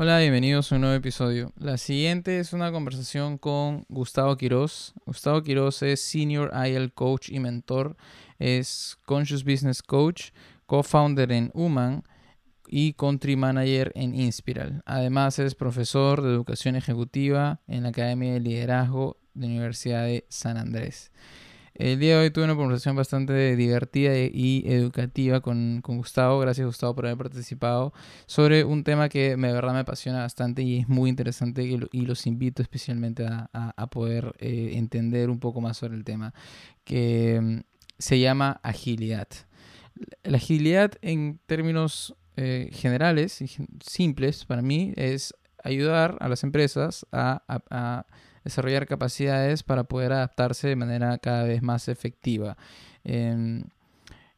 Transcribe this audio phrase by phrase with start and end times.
[0.00, 1.52] Hola, bienvenidos a un nuevo episodio.
[1.58, 4.94] La siguiente es una conversación con Gustavo Quiroz.
[5.04, 7.96] Gustavo Quiroz es Senior IL Coach y mentor,
[8.38, 10.30] es Conscious Business Coach,
[10.66, 12.04] co-founder en Human
[12.68, 14.84] y country manager en Inspiral.
[14.86, 20.26] Además es profesor de educación ejecutiva en la Academia de Liderazgo de la Universidad de
[20.28, 21.10] San Andrés.
[21.78, 26.40] El día de hoy tuve una conversación bastante divertida e, y educativa con, Gustavo.
[26.40, 27.92] Gracias Gustavo por haber participado
[28.26, 32.26] sobre un tema que de verdad me apasiona bastante y es muy interesante y los
[32.26, 36.34] invito especialmente a, poder eh, entender un poco más sobre el tema
[36.82, 37.60] que mm,
[37.96, 39.28] se llama agilidad.
[40.24, 43.48] La agilidad en términos eh, generales y
[43.84, 48.04] simples para mí es ayudar a las empresas a
[48.44, 52.56] desarrollar capacidades para poder adaptarse de manera cada vez más efectiva.
[53.04, 53.64] Em,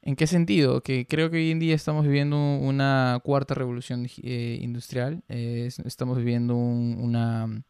[0.03, 0.83] ¿En qué sentido?
[0.83, 6.57] Que creo que hoy en día estamos viviendo una cuarta revolución eh, industrial, estamos viviendo
[6.57, 7.63] una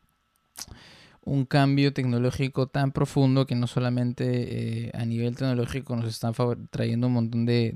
[1.30, 6.32] un cambio tecnológico tan profundo que no solamente eh, a nivel tecnológico nos está
[6.70, 7.72] trayendo un montón de,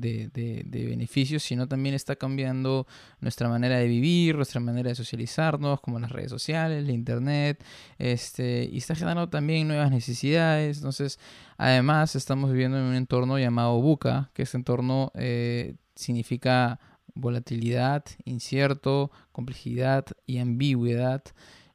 [0.73, 2.89] beneficios, sino también está cambiando
[3.21, 7.65] nuestra manera de vivir, nuestra manera de socializarnos, como las redes sociales, la internet,
[7.99, 10.79] este, y está generando también nuevas necesidades.
[10.79, 11.21] Entonces,
[11.57, 16.81] además, estamos viviendo en un entorno llamado buca, que ese entorno eh, significa
[17.15, 21.23] volatilidad, incierto, complejidad y ambigüedad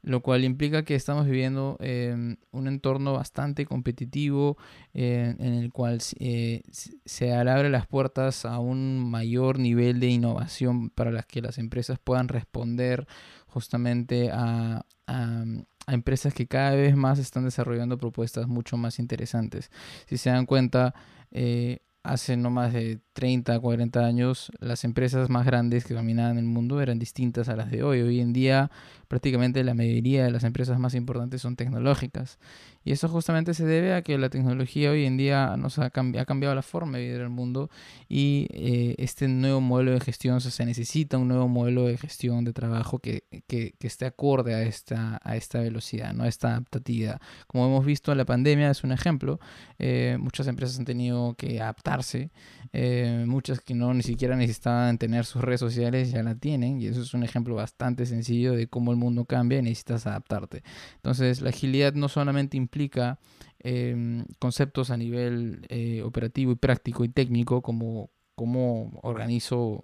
[0.02, 4.58] lo cual implica que estamos viviendo em, un entorno bastante competitivo
[4.94, 6.62] eh, en el cual eh,
[7.06, 12.00] se abre las puertas a un mayor nivel de innovación para las que las empresas
[12.00, 13.08] puedan responder
[13.48, 15.44] justamente a, a,
[15.88, 19.72] empresas que cada vez más están desarrollando propuestas mucho más interesantes.
[20.08, 20.94] Si se dan cuenta,
[21.32, 26.46] eh, hace no más de 30, 40 años, las empresas más grandes que dominaban el
[26.46, 28.02] mundo eran distintas a las de hoy.
[28.02, 28.72] Hoy en día
[29.10, 32.38] prácticamente la mayoría de las empresas más importantes son tecnológicas.
[32.86, 36.26] Y eso justamente se debe a que la tecnología hoy en día nos ha, ha
[36.26, 37.70] cambiado la forma de vivir el mundo
[38.08, 42.54] y eh, este nuevo modelo de gestión, se necesita un nuevo modelo de gestión de
[42.54, 46.24] trabajo que, que, que, esté acorde a esta, a esta velocidad, ¿no?
[46.24, 47.20] a esta adaptatividad.
[47.48, 49.40] Como hemos visto en la pandemia, es un ejemplo,
[49.80, 52.32] eh, muchas empresas han tenido que adaptarse.
[52.72, 56.86] Eh, muchas que no ni siquiera necesitaban tener sus redes sociales ya la tienen y
[56.86, 60.64] eso es un ejemplo bastante sencillo de cómo el mundo cambia necesitas adaptarte.
[60.96, 63.20] Entonces la agilidad no solamente implica
[63.60, 69.84] em, conceptos a nivel eh, operativo y práctico y técnico como cómo organizo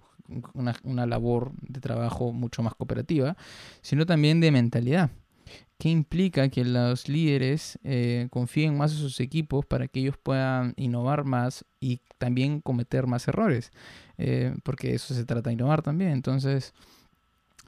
[0.54, 3.36] una, una labor de trabajo mucho más cooperativa,
[3.82, 5.10] sino también de mentalidad
[5.78, 10.72] que implica que los líderes eh, confíen más en sus equipos para que ellos puedan
[10.76, 13.70] innovar más y también cometer más errores,
[14.16, 16.12] eh, porque eso se trata de innovar también.
[16.12, 16.72] Entonces,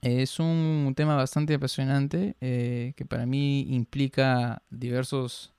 [0.02, 5.54] es un tema bastante apasionante eh, que para mí implica diversos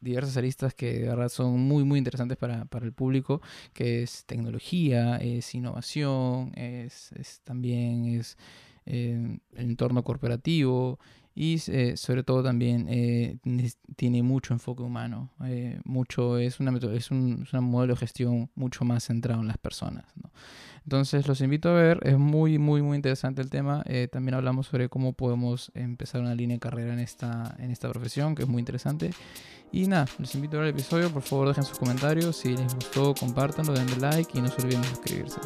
[0.00, 3.42] diversas aristas que de verdad son muy muy interesantes para, el público,
[3.74, 8.38] que es tecnología, es innovación, es, es también es
[8.86, 10.98] el entorno corporativo,
[11.34, 13.38] y eh, sobre todo también eh,
[13.96, 19.04] tiene mucho enfoque humano, eh, mucho, es, una es, un, modelo de gestión mucho más
[19.04, 20.04] centrado en las personas.
[20.84, 23.84] Entonces los invito a ver, es muy, muy, muy interesante el tema.
[24.10, 28.34] también hablamos sobre cómo podemos empezar una línea de carrera en esta, en esta profesión,
[28.34, 29.10] que es muy interesante.
[29.72, 32.74] Y nada, los invito a ver el episodio, por favor dejen sus comentarios, si les
[32.74, 35.40] gustó compártanlo, denle like y no se olviden de suscribirse.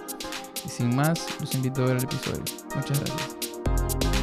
[0.65, 2.43] Y sin más, los invito a ver el episodio.
[2.75, 4.14] Muchas gracias.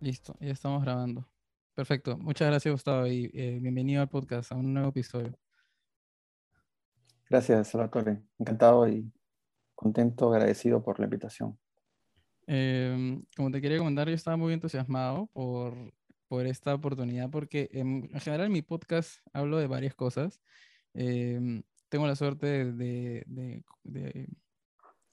[0.00, 1.26] Listo, ya estamos grabando.
[1.74, 2.18] Perfecto.
[2.18, 5.38] Muchas gracias, Gustavo, y eh, bienvenido al podcast, a un nuevo episodio.
[7.30, 8.22] Gracias, Salvatore.
[8.38, 9.10] Encantado y
[9.74, 11.58] contento, agradecido por la invitación.
[12.46, 15.74] Em, como te quería comentar, yo estaba muy entusiasmado por,
[16.28, 20.42] por esta oportunidad, porque en, general en mi podcast hablo de varias cosas.
[20.92, 24.28] Em, tengo la suerte de, de, de,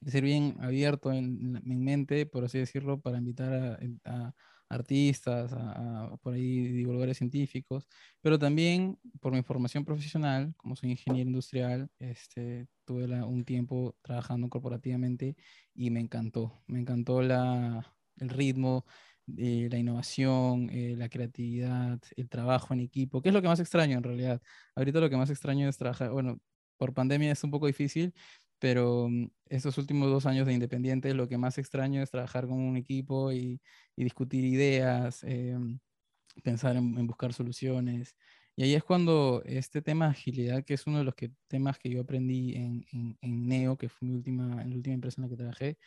[0.06, 4.36] ser bien abierto en, mi mente, por así decirlo, para invitar a
[4.74, 5.52] artistas,
[6.22, 7.88] por ahí divulgadores científicos,
[8.22, 14.50] pero también por mi formación profesional, como soy ingeniero industrial, este, tuve un tiempo trabajando
[14.50, 15.36] corporativamente
[15.74, 18.86] y me encantó, me encantó la, el ritmo,
[19.38, 23.60] eh, la innovación, eh, la creatividad, el trabajo en equipo, que es lo que más
[23.60, 24.42] extraño en realidad.
[24.76, 26.40] Ahorita lo que más extraño es trabajar, bueno,
[26.78, 28.14] por pandemia es un poco difícil,
[28.64, 32.62] pero mm, estos últimos dos años de independiente lo que más extraño es trabajar con
[32.62, 33.60] un equipo y,
[33.98, 35.80] discutir ideas, em,
[36.44, 38.16] pensar en, buscar soluciones.
[38.56, 41.78] Y ahí es cuando este tema de agilidad, que es uno de los que, temas
[41.78, 42.86] que yo aprendí en,
[43.22, 45.78] en, Neo, que fue mi última, la última empresa en la que trabajé,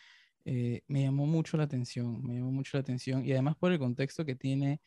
[0.45, 3.79] eh, me llamó mucho la atención, me llamó mucho la atención y además por el
[3.79, 4.81] contexto que tiene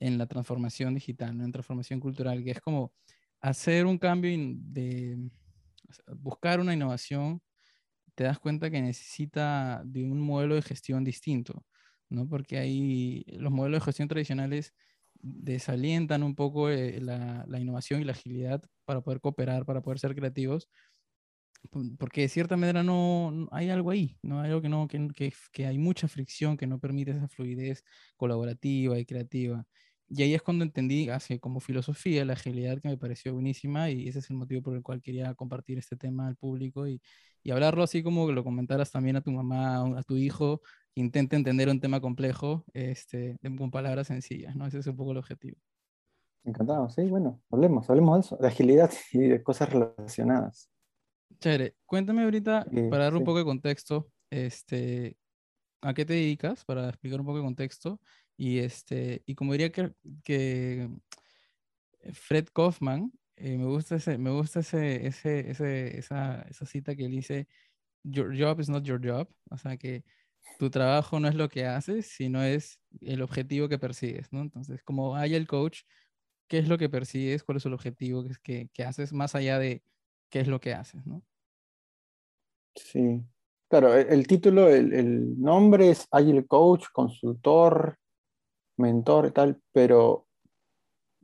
[0.00, 2.92] en la transformación digital, en la transformación cultural, que es como
[3.40, 5.18] hacer un cambio de
[6.16, 7.42] buscar una innovación,
[8.14, 11.64] te das cuenta que necesita de un modelo de gestión distinto,
[12.10, 12.28] ¿no?
[12.28, 14.74] Porque ahí los modelos de gestión tradicionales
[15.14, 19.98] desalientan un poco eh, la, la, innovación y la agilidad para poder cooperar, para poder
[20.00, 20.68] ser creativos,
[21.98, 25.32] porque de cierta manera no, hay algo ahí, no hay algo que no que, que,
[25.52, 27.84] que, hay mucha fricción que no permite esa fluidez
[28.16, 29.64] colaborativa y creativa.
[30.14, 34.08] Y ahí es cuando entendí, así como filosofía, la agilidad que me pareció buenísima y
[34.08, 37.00] ese es el motivo por el cual quería compartir este tema al público y,
[37.42, 40.60] y hablarlo así como que lo comentaras también a tu mamá, a tu hijo,
[40.94, 44.66] que intente entender un tema complejo este, con palabras sencillas, ¿no?
[44.66, 45.56] Ese es un poco el objetivo.
[46.44, 50.68] Encantado, sí, bueno, hablemos, hablemos de eso, de agilidad y de cosas relacionadas.
[51.38, 55.16] Chévere, cuéntame ahorita, eh, para dar un poco de contexto, este,
[55.80, 56.64] ¿a qué te dedicas?
[56.64, 58.00] Para explicar un poco de contexto.
[58.42, 59.92] Y, este, y como diría que,
[60.24, 60.90] que
[62.12, 67.04] Fred Kaufman, eh, me gusta, ese, me gusta ese, ese, ese, esa, esa cita que
[67.04, 67.46] él dice,
[68.02, 69.28] Your job is not your job.
[69.52, 70.02] O sea que
[70.58, 74.40] tu trabajo no es lo que haces, sino es el objetivo que persigues, ¿no?
[74.40, 75.82] Entonces, como hay el coach,
[76.48, 77.44] ¿qué es lo que persigues?
[77.44, 79.84] ¿Cuál es el objetivo que, que, que haces más allá de
[80.30, 81.22] qué es lo que haces, ¿no?
[82.74, 83.22] Sí,
[83.68, 88.00] claro, el, el título, el, el, nombre es Agile Coach, consultor,
[88.82, 90.26] mentor y tal, pero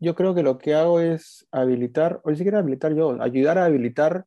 [0.01, 3.65] yo creo que lo que hago es habilitar, o ni siquiera habilitar yo, ayudar a
[3.65, 4.27] habilitar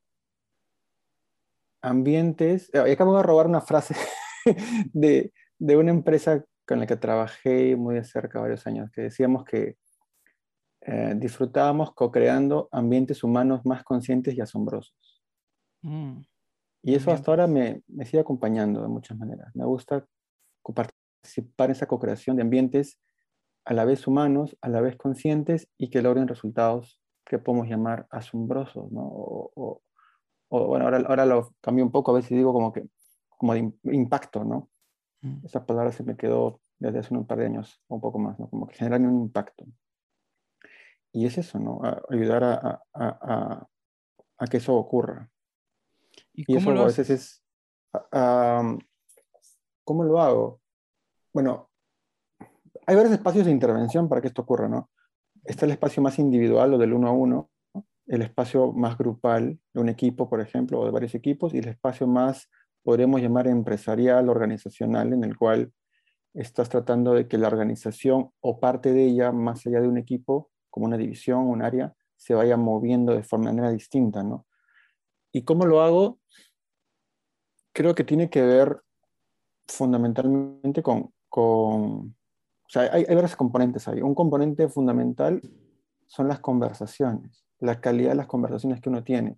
[1.81, 2.69] ambientes.
[2.73, 3.95] Y acá me voy a robar una frase
[4.93, 9.45] de, de, una empresa con la que trabajé muy de cerca varios años, que decíamos
[9.45, 9.77] que
[10.81, 15.23] eh, disfrutábamos co-creando ambientes humanos más conscientes y asombrosos.
[15.83, 16.21] Mm,
[16.83, 19.55] y eso hasta ahora me, me sigue acompañando de muchas maneras.
[19.55, 20.05] Me gusta
[20.63, 22.99] participar en esa co-creación de ambientes
[23.65, 28.07] a la vez humanos, a la vez conscientes y que logren resultados que podemos llamar
[28.09, 29.01] asombrosos, ¿no?
[29.03, 29.81] O,
[30.49, 32.89] bueno, ahora, ahora lo cambio un poco, a veces digo como que,
[33.29, 34.69] como de impacto, ¿no?
[35.21, 35.45] Mm.
[35.45, 38.37] Esa palabra se me quedó desde hace un par de años, o un poco más,
[38.39, 38.49] ¿no?
[38.49, 39.65] Como que generan un impacto.
[41.13, 41.81] Y es eso, ¿no?
[42.09, 43.67] ayudar a, a,
[44.37, 45.29] a, que eso ocurra.
[46.33, 47.43] Y, eso a veces es...
[49.83, 50.61] ¿Cómo lo hago?
[51.33, 51.70] Bueno,
[52.85, 54.89] hay varios espacios de intervención para que esto ocurra, ¿no?
[55.43, 57.49] Está el espacio más individual o del uno a uno,
[58.07, 61.67] el espacio más grupal de un equipo, por ejemplo, o de varios equipos, y el
[61.67, 62.49] espacio más,
[62.83, 65.71] podríamos llamar, empresarial, organizacional, en el cual
[66.33, 70.49] estás tratando de que la organización o parte de ella, más allá de un equipo,
[70.69, 74.45] como una división, un área, se vaya moviendo de forma manera distinta, ¿no?
[75.31, 76.19] ¿Y cómo lo hago?
[77.73, 78.81] Creo que tiene que ver
[79.67, 81.13] fundamentalmente con,
[82.71, 84.01] sea, hay, varios componentes ahí.
[84.01, 85.41] Un componente fundamental
[86.07, 89.37] son las conversaciones, la calidad de las conversaciones que uno tiene.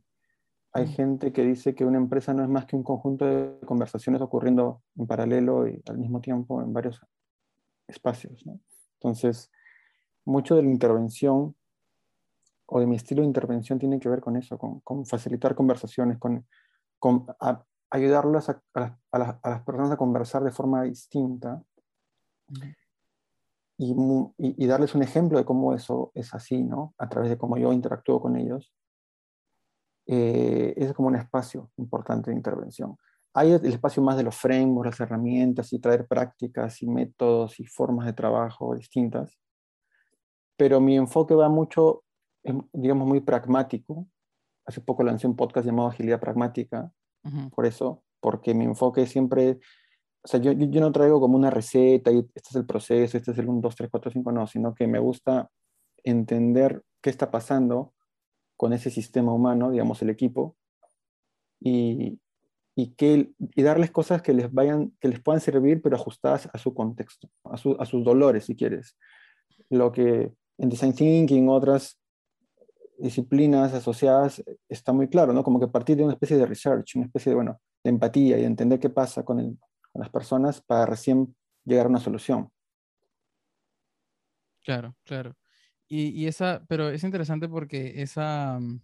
[0.72, 0.90] Hay mm.
[0.90, 4.84] gente que dice que una empresa no es más que un conjunto de conversaciones ocurriendo
[4.96, 7.02] en paralelo y al mismo tiempo en varios
[7.88, 8.44] espacios.
[9.00, 9.52] Entonces,
[10.26, 11.56] mucho de la intervención
[12.66, 16.46] o de mi estilo de intervención tiene que ver con eso, con, facilitar conversaciones, con,
[16.98, 17.26] con
[17.90, 18.62] ayudarlas a,
[19.12, 21.64] las, personas a conversar de forma distinta
[23.78, 26.94] y, darles un ejemplo de cómo eso es así, ¿no?
[26.98, 28.72] A través de cómo yo interactúo con ellos.
[30.06, 32.98] Eh, es como un espacio importante de intervención.
[33.34, 37.66] Hay el espacio más de los frameworks, las herramientas y traer prácticas y métodos y
[37.66, 39.40] formas de trabajo distintas.
[40.56, 42.04] Pero mi enfoque va mucho,
[42.74, 44.08] digamos, muy pragmático.
[44.66, 46.92] Hace poco lancé un podcast llamado Agilidad Pragmática,
[47.56, 49.60] por eso, porque mi enfoque siempre
[50.24, 53.32] o sea, yo, yo, no traigo como una receta y este es el proceso, este
[53.32, 55.50] es el 1, 2, 3, 4, 5, no, sino que me gusta
[56.04, 57.94] entender qué está pasando
[58.56, 60.56] con ese sistema humano, digamos, el equipo,
[61.60, 62.20] y,
[62.76, 66.58] y, que, y darles cosas que les, vayan, que les puedan servir, pero ajustadas a
[66.58, 68.98] su contexto, a, su, a sus dolores, si quieres.
[69.70, 72.00] Lo que en Design Thinking, otras
[72.98, 75.44] disciplinas asociadas, está muy claro, ¿no?
[75.44, 78.46] Como que partir de una especie de research, una especie de, bueno, de empatía y
[78.46, 79.58] entender qué pasa con el,
[79.94, 82.52] con las personas para recién llegar a una solución.
[84.64, 85.36] Claro, claro.
[85.88, 88.82] Y, esa, pero es interesante porque esa, mm,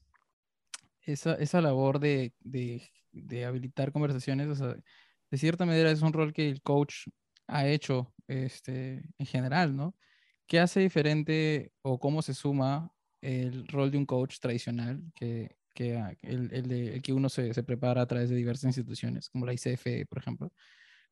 [1.01, 4.75] esa, esa labor de, de habilitar conversaciones, o sea,
[5.31, 7.07] de cierta manera es un rol que el coach
[7.47, 9.95] ha hecho este, en general, ¿no?
[10.47, 15.95] ¿Qué hace diferente o cómo se suma el rol de un coach tradicional que, que
[16.21, 19.45] el, el, de, el, que uno se, se, prepara a través de diversas instituciones, como
[19.45, 20.51] la ICF, por ejemplo,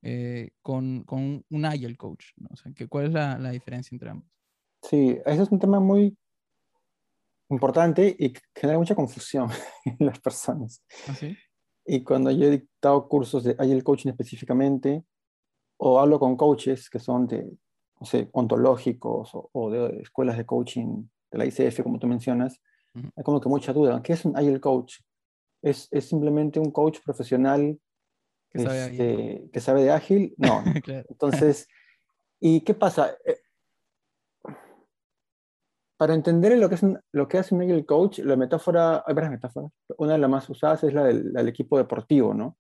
[0.02, 2.26] eh, con, con, un agile coach?
[2.38, 2.50] ¿no?
[2.52, 4.30] O sea, ¿cuál es la, la diferencia entre ambos?
[4.82, 6.18] Sí, ese es un tema muy
[7.50, 9.50] importante y genera mucha confusión
[9.86, 10.84] en las personas.
[11.08, 11.36] ¿Ah, sí?
[11.86, 15.06] Y cuando yo he dictado cursos de Agile Coaching específicamente,
[15.78, 17.50] o hablo con coaches que son de,
[18.00, 22.60] no sé, ontológicos o, o de escuelas de coaching de la ICF, como tú mencionas,
[23.16, 24.02] hay como que mucha duda.
[24.02, 24.96] ¿Qué es un Agile Coach?
[25.62, 27.80] ¿Es, es simplemente un coach profesional
[28.58, 30.36] que sabe, este, que sabe de ágil?
[30.38, 30.64] No.
[30.84, 31.06] claro.
[31.10, 31.68] Entonces,
[32.40, 33.16] ¿y qué pasa?
[33.26, 33.40] Eh,
[35.98, 39.16] para entender lo que, es un, lo que hace un Agile Coach, la metáfora, hay
[39.16, 39.72] varias metáforas.
[39.98, 42.58] Una de las más usadas es la del, la del equipo deportivo, ¿no?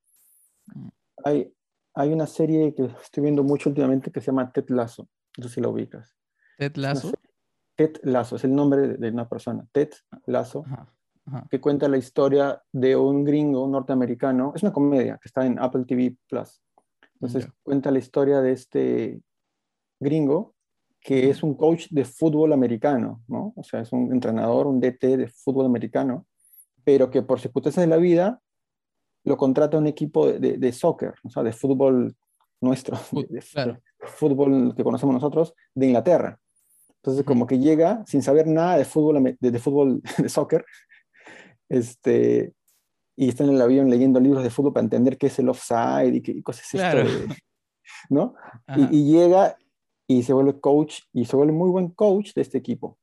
[0.74, 0.88] Mm.
[1.24, 1.54] Hay,
[1.94, 5.08] hay una serie que estoy viendo mucho últimamente que se llama Ted Lasso.
[5.38, 6.16] No sé si la ubicas.
[6.58, 7.12] ¿Ted Lasso?
[7.76, 9.68] Ted Lasso, es el nombre de una persona.
[9.72, 9.90] Ted
[10.26, 10.97] Lasso, Ajá,
[11.28, 11.48] ajá.
[11.50, 14.54] que cuenta la historia de un gringo un norteamericano.
[14.56, 16.62] Es una comedia que está en Apple TV Plus.
[17.16, 19.22] Entonces cuenta la historia de este
[20.00, 20.56] gringo
[21.00, 23.54] que es un coach de fútbol americano, ¿no?
[23.56, 26.26] O sea, es un entrenador, un DT de fútbol americano,
[26.84, 28.42] pero que por circunstancias de la vida
[29.24, 32.16] lo contrata un equipo de, de, de soccer, o sea, de fútbol
[32.62, 32.98] nuestro,
[33.30, 33.80] de, claro.
[34.00, 36.40] fútbol que conocemos nosotros, de Inglaterra.
[36.98, 40.66] Entonces, como que llega sin saber nada de fútbol, de fútbol, de soccer,
[41.70, 42.54] este,
[43.16, 46.16] y está en el avión leyendo libros de fútbol para entender qué es el offside
[46.16, 47.02] y qué y cosas Claro.
[47.02, 47.36] esto, de-
[48.10, 48.36] ¿no?
[48.68, 49.58] Ajá, Y, y llega
[50.08, 52.98] y se vuelve coach, y se vuelve muy buen coach de este equipo,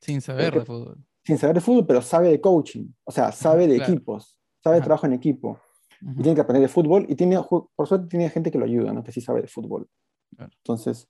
[0.00, 1.04] Sin saber porque- de fútbol.
[1.24, 3.92] sin saber de fútbol, pero sabe de coaching, o sea, sabe de claro.
[3.92, 4.84] equipos, sabe de Ajá.
[4.86, 5.60] trabajo en equipo,
[6.00, 8.92] y tiene que aprender de fútbol, y tiene, por suerte tiene gente que lo ayuda,
[8.92, 9.02] ¿no?
[9.04, 9.88] Que sí sabe de fútbol.
[10.36, 10.50] Claro.
[10.64, 11.08] Entonces,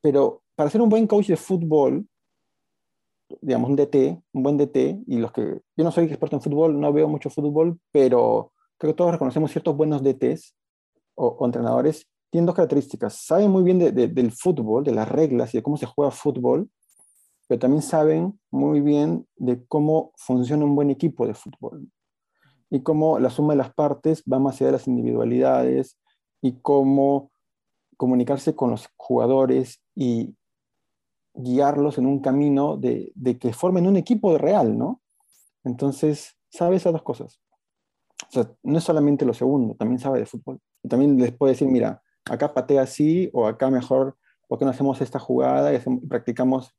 [0.00, 2.06] pero para ser un buen coach de fútbol,
[3.40, 6.78] digamos, un DT, un buen DT, y los que, yo no soy experto en fútbol,
[6.80, 10.54] no veo mucho fútbol, pero creo que todos reconocemos ciertos buenos DTs
[11.14, 13.14] o, o entrenadores, tienen dos características.
[13.26, 16.10] Saben muy bien de- de- del fútbol, de las reglas y de cómo se juega
[16.10, 16.70] fútbol,
[17.48, 21.88] pero también saben muy bien de cómo funciona un buen equipo de fútbol
[22.70, 25.98] y cómo la suma de las partes va más allá de las individualidades
[26.40, 27.32] y cómo
[27.96, 30.34] comunicarse con los jugadores y
[31.34, 35.00] guiarlos en un camino de, de que formen un equipo real, ¿no?
[35.64, 37.40] Entonces, sabe esas dos cosas.
[38.28, 40.60] O sea, no es solamente lo segundo, también sabe de fútbol.
[40.82, 44.16] Y también les puede decir, mira, acá patea así, o acá mejor,
[44.48, 46.74] ¿por qué no hacemos esta jugada y, hacemos- y practicamos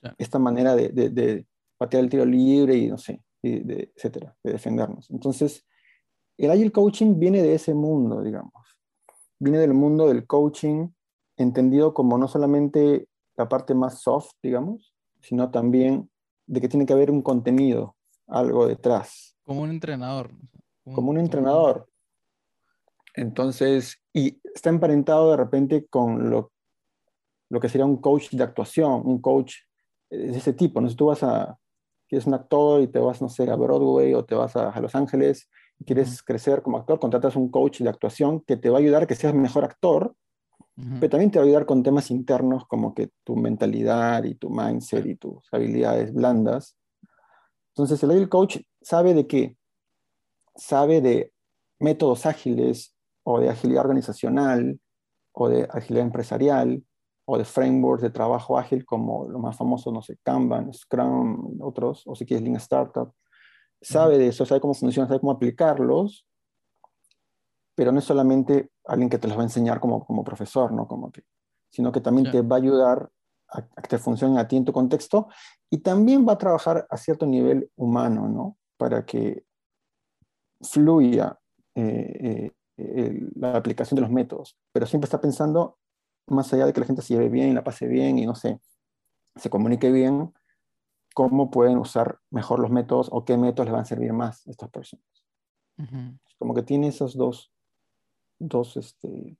[0.00, 0.16] Claro.
[0.18, 4.34] esta manera de, de- de patear el tiro libre y no sé, y de, etcétera,
[4.42, 5.10] de defendernos?
[5.10, 5.66] Entonces,
[6.38, 8.52] el Agile Coaching viene de ese mundo, digamos.
[9.38, 10.88] Viene del mundo del coaching
[11.36, 13.08] entendido como no solamente
[13.40, 16.10] la parte más soft, digamos, sino también
[16.46, 20.32] de que tiene que haber un contenido, algo detrás, Como un entrenador.
[20.84, 20.94] ¿no?
[20.94, 21.88] como un entrenador.
[23.14, 26.52] Entonces, y está emparentado de repente con lo,
[27.48, 29.54] lo que sería un coach de actuación, un coach
[30.10, 30.80] de ese tipo.
[30.80, 31.58] No sé, tú vas a,
[32.08, 34.80] quieres un actor y te vas, no sé, a Broadway o te vas a, a
[34.80, 36.24] Los Ángeles y quieres Ujú.
[36.26, 39.14] crecer como actor, contratas un coach de actuación que te va a ayudar a que
[39.14, 40.14] seas mejor actor,
[40.76, 44.48] Pero también te va a ayudar con temas internos como que tu mentalidad y tu
[44.48, 46.74] mindset y tus habilidades blandas.
[47.74, 49.56] Entonces, el Agile Coach sabe de qué?
[50.56, 51.32] Sabe de
[51.78, 54.80] métodos ágiles o de agilidad organizacional
[55.32, 56.82] o de agilidad empresarial
[57.26, 62.02] o de frameworks de trabajo ágil como los más famosos, no sé, Kanban, Scrum, otros,
[62.06, 63.12] o si quieres Lean Startup.
[63.80, 66.26] Sabe de eso, sabe cómo funciona, sabe cómo aplicarlos,
[67.80, 70.86] pero no es solamente alguien que te los va a enseñar como, como profesor, ¿no?
[70.86, 71.22] Como que,
[71.72, 72.42] sino que también Claro.
[72.42, 73.10] te va a ayudar
[73.48, 75.28] a, a que te funcionen a ti en tu contexto
[75.70, 78.58] y también va a trabajar a cierto nivel humano, ¿no?
[78.76, 79.46] Para que
[80.60, 81.40] fluya
[81.74, 85.78] eh, eh, la aplicación de los métodos, pero siempre está pensando
[86.28, 88.60] más allá de que la gente se lleve bien, la pase bien y no sé,
[89.36, 90.34] se comunique bien,
[91.14, 94.50] cómo pueden usar mejor los métodos o qué métodos les van a servir más a
[94.50, 95.06] estas personas.
[95.78, 96.18] ujú.
[96.38, 97.50] Como que tiene esos dos,
[98.40, 99.36] dos, este,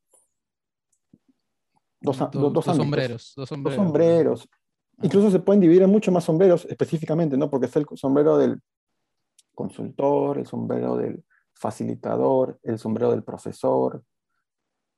[2.01, 3.33] dos, dos sombreros.
[3.35, 4.49] Dos Dos sombreros.
[5.03, 7.51] Incluso se pueden dividir en mucho más sombreros específicamente, ¿no?
[7.51, 8.61] Porque está el sombrero del
[9.55, 14.05] consultor, el sombrero del facilitador, el sombrero del profesor,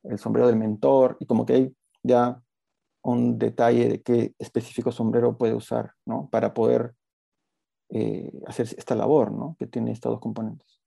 [0.03, 2.41] el sombrero del mentor, y como que hay ya
[3.03, 6.29] un detalle de qué específico sombrero puede usar, ¿no?
[6.31, 6.95] Para poder
[7.91, 9.57] eh, hacer esta labor, ¿no?
[9.59, 10.82] Que tiene estos dos componentes.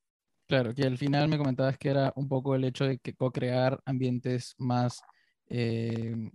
[0.47, 3.79] Claro, que al final me comentabas que era un poco el hecho de que co-crear
[3.85, 5.01] ambientes más
[5.47, 6.29] eh,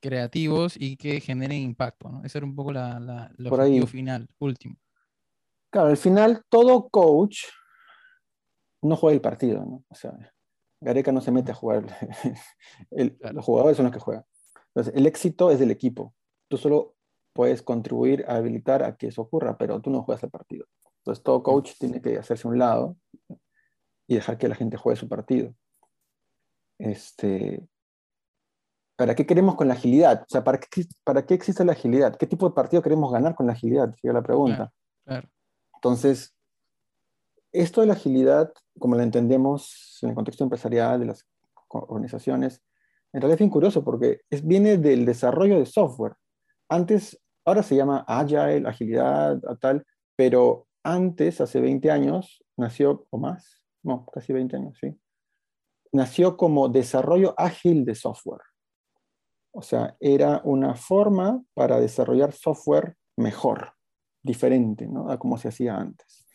[0.00, 2.24] creativos y que generen impacto, ¿no?
[2.24, 3.80] Ese era un poco la, la, Por ahí.
[3.86, 4.76] final, último.
[5.70, 7.44] Claro, al final todo coach
[8.82, 9.84] no juega el partido, ¿no?
[9.88, 10.12] O sea,
[10.80, 11.84] Gareca no se mete a jugar.
[12.90, 13.36] El- Claro.
[13.36, 14.24] Los jugadores son los que juegan.
[14.74, 16.14] Entonces, el éxito es del equipo.
[16.48, 16.96] Tú solo
[17.32, 20.66] puedes contribuir a habilitar a que eso ocurra, pero tú no juegas el partido.
[20.98, 22.96] Entonces, todo coach tiene que hacerse un lado
[24.10, 25.54] y dejar que la gente juegue su partido.
[26.78, 27.64] Este,
[28.96, 30.22] ¿Para qué queremos con la agilidad?
[30.22, 32.16] O sea, ¿para qué, ¿para qué existe la agilidad?
[32.16, 33.94] ¿Qué tipo de partido queremos ganar con la agilidad?
[33.94, 34.72] Sería la pregunta.
[35.04, 35.28] Claro.
[35.76, 36.34] Entonces,
[37.52, 41.24] esto de la agilidad, como la entendemos en el contexto empresarial de las
[41.68, 42.60] organizaciones,
[43.12, 46.14] en realidad es bien curioso porque es, viene del desarrollo de software.
[46.68, 49.86] Antes, ahora se llama agile, agilidad, tal,
[50.16, 54.98] pero antes, hace 20 años, nació, o más, no, casi 20 años, sí,
[55.92, 58.42] nació como desarrollo ágil de software.
[59.52, 63.72] O sea, era una forma para desarrollar software mejor,
[64.22, 65.10] diferente, ¿no?
[65.10, 66.26] A como se hacía antes.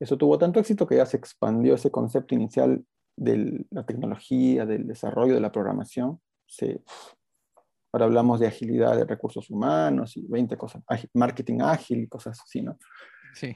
[0.00, 2.84] Eso tuvo tanto éxito que ya se expandió ese concepto inicial
[3.16, 6.20] de la tecnología, del desarrollo, de la programación.
[6.46, 6.82] Se-
[7.92, 10.82] ahora hablamos de agilidad de recursos humanos y 20 cosas,
[11.14, 12.78] marketing ágil y cosas así, ¿no?
[13.34, 13.54] Sí.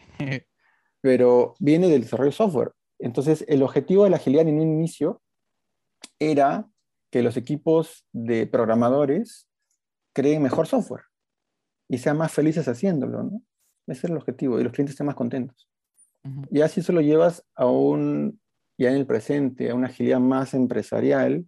[1.01, 2.73] Pero viene del desarrollo de software.
[3.03, 5.21] Entonces, el objetivo de la agilidad en un inicio
[6.21, 6.69] era
[7.11, 9.49] que los equipos de programadores
[10.15, 11.03] creen mejor software
[11.89, 13.43] y sean más felices haciéndolo, ¿no?
[13.89, 15.69] Ese era el objetivo, y los clientes estén más contentos.
[16.25, 16.43] Ujú.
[16.53, 18.41] Y así eso lo llevas a un,
[18.79, 21.45] ya en el presente, a una agilidad más empresarial,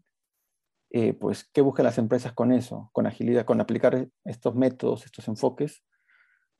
[0.90, 2.90] eh, pues, ¿qué buscan las empresas con eso?
[2.92, 5.84] Con agilidad, con aplicar estos métodos, estos enfoques.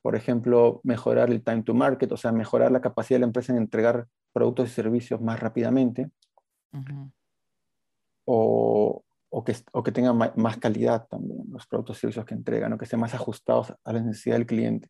[0.03, 3.53] Por ejemplo, mejorar el time to market, o sea, mejorar la capacidad de la empresa
[3.53, 6.11] en entregar productos y servicios más rápidamente,
[6.73, 7.11] Ujú.
[8.27, 12.73] o, o que, o que tengan más calidad también los productos y servicios que entregan,
[12.73, 14.89] o que estén más ajustados a la necesidad del cliente.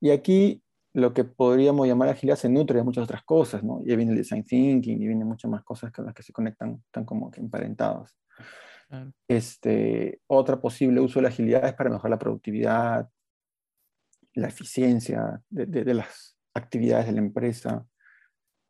[0.00, 0.62] Y aquí
[0.94, 3.80] lo que podríamos llamar agilidad se nutre de muchas otras cosas, ¿no?
[3.84, 6.82] Ya viene el design thinking y vienen muchas más cosas con las que se conectan,
[6.86, 8.14] están como que emparentados.
[8.88, 9.12] Claro.
[9.26, 13.08] Este, otra posible uso de la agilidad es para mejorar la productividad,
[14.34, 17.86] la eficiencia de, de- de las actividades de la empresa,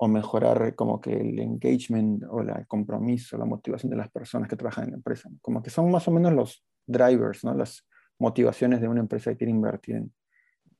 [0.03, 4.49] o mejorar como que el engagement o la- el compromiso, la motivación de las personas
[4.49, 5.31] que trabajan en la empresa.
[5.41, 7.55] Como que son más o menos los drivers, ¿no?
[7.55, 7.87] Las
[8.19, 10.13] motivaciones de una empresa que quiere invertir en,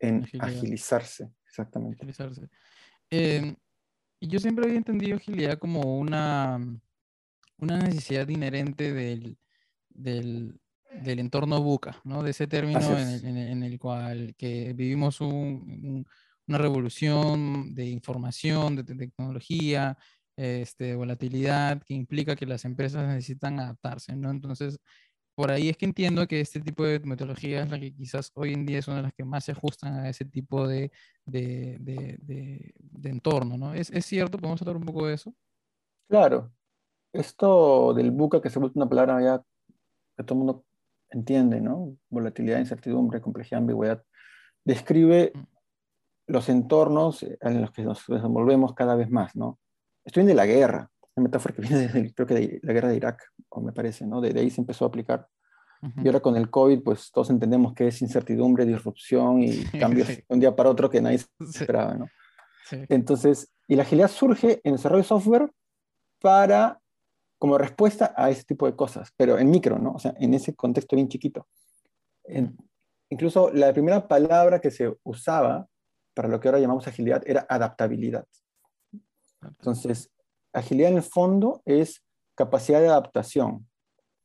[0.01, 1.99] en agilizarse, exactamente.
[1.99, 2.49] utilizarse.
[3.11, 3.55] Eh,
[4.19, 6.59] y yo siempre había entendido agilidad como una,
[7.59, 9.39] una necesidad inherente del,
[9.89, 10.59] del,
[11.05, 12.25] del entorno buca, ¿no?
[12.25, 13.23] De ese término es.
[13.23, 15.31] en el- en el cual que vivimos un-
[15.85, 16.07] un-
[16.49, 19.97] una revolución de información, de, te- tecnología,
[20.37, 24.31] este, volatilidad, que implica que las empresas necesitan adaptarse, ¿no?
[24.31, 24.79] Entonces,
[25.35, 28.53] por ahí es que entiendo que este tipo de metodología es la que quizás hoy
[28.53, 30.91] en día es una de las que más se ajustan a ese tipo de,
[31.25, 33.75] de, de- de- de entorno, ¿no?
[33.75, 34.39] ¿Es, es cierto?
[34.39, 35.35] ¿Podemos hablar un poco de eso?
[36.09, 36.53] Claro,
[37.13, 39.43] esto del buca que se vuelve una palabra ya
[40.17, 40.65] que todo el mundo
[41.11, 41.97] entiende, ¿no?
[42.11, 44.05] Volatilidad, incertidumbre, complejidad, ambigüedad,
[44.65, 45.41] describe Mm.
[46.33, 49.59] Los entornos en los que nos desenvolvemos cada vez más, ¿no?
[50.05, 52.89] Esto viene de la guerra, una metáfora que viene desde, creo que de la guerra
[52.89, 54.21] de Irak, o me parece, ¿no?
[54.21, 55.29] De, ahí se empezó a aplicar.
[55.97, 60.25] Y ahora con el COVID, pues todos entendemos que es incertidumbre, disrupción y cambios de
[60.29, 62.07] un día para otro que nadie esperaba, ¿no?
[62.67, 62.77] sí.
[62.89, 65.51] Entonces, y la agilidad surge en el desarrollo de software
[66.21, 66.81] para,
[67.37, 69.95] como respuesta a ese tipo de cosas, pero en micro, ¿no?
[69.95, 71.49] O sea, en ese contexto bien chiquito.
[72.25, 72.57] En-
[73.11, 75.67] incluso la primera palabra que se usaba
[76.15, 78.27] para lo que ahora llamamos agilidad era adaptabilidad.
[79.43, 80.11] Entonces,
[80.53, 83.69] agilidad en el fondo es capacidad de adaptación.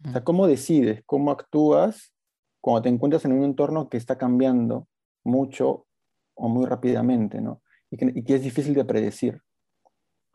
[0.05, 2.13] O sea, cómo decides, cómo actúas
[2.61, 4.87] cuando te encuentras en un entorno que está cambiando
[5.23, 5.87] mucho
[6.35, 7.61] o muy rápidamente, ¿no?
[7.89, 9.41] Y que, y que es difícil de predecir.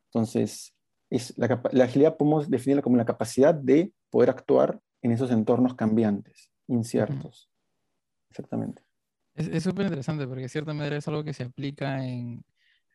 [0.07, 0.75] Entonces,
[1.11, 5.75] es la, la agilidad podemos definirla como la capacidad de poder actuar en esos entornos
[5.75, 7.51] cambiantes, inciertos.
[8.31, 8.83] Exactamente.
[9.35, 12.45] Es súper interesante porque de cierta manera es algo que se aplica en,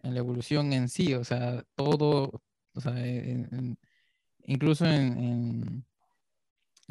[0.04, 3.80] en la evolución en sí, o sea, todo, o sea, en- en-
[4.45, 5.86] incluso en,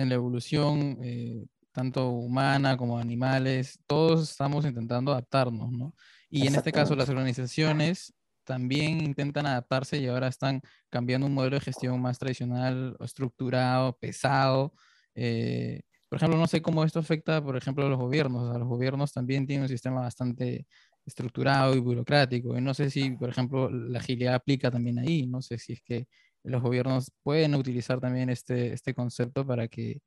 [0.09, 5.95] la evolución, eh, tanto humana como animales, todos estamos intentando adaptarnos, ¿no?
[6.31, 11.57] Y en este caso las organizaciones también intentan adaptarse y ahora están cambiando un modelo
[11.57, 14.75] de gestión más tradicional, estructurado, pesado.
[15.15, 18.43] eh, por ejemplo, no sé cómo esto afecta, por ejemplo, a los gobiernos.
[18.45, 20.67] O sea, los gobiernos también tienen un sistema bastante
[21.05, 22.57] estructurado y burocrático.
[22.57, 25.27] Y no sé si, por ejemplo, la agilidad aplica también ahí.
[25.27, 26.07] No sé si es que
[26.45, 30.01] los gobiernos pueden utilizar también este, este concepto para que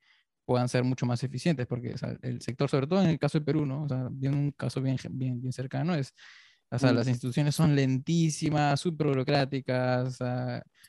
[0.45, 3.65] puedan ser mucho más eficientes, porque el sector, sobre todo en el caso de Perú,
[3.67, 3.83] ¿no?
[3.83, 6.13] O sea, un caso bien, bien, bien cercano, es
[6.71, 10.19] o sea, las instituciones son lentísimas, súper burocráticas.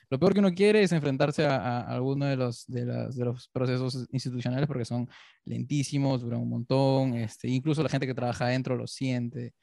[0.09, 4.07] lo peor que uno quiere es enfrentarse a, alguno de los, de, de, los procesos
[4.11, 5.09] institucionales porque son
[5.43, 7.15] lentísimos, duran un montón.
[7.15, 9.55] Este, incluso la gente que trabaja adentro lo siente.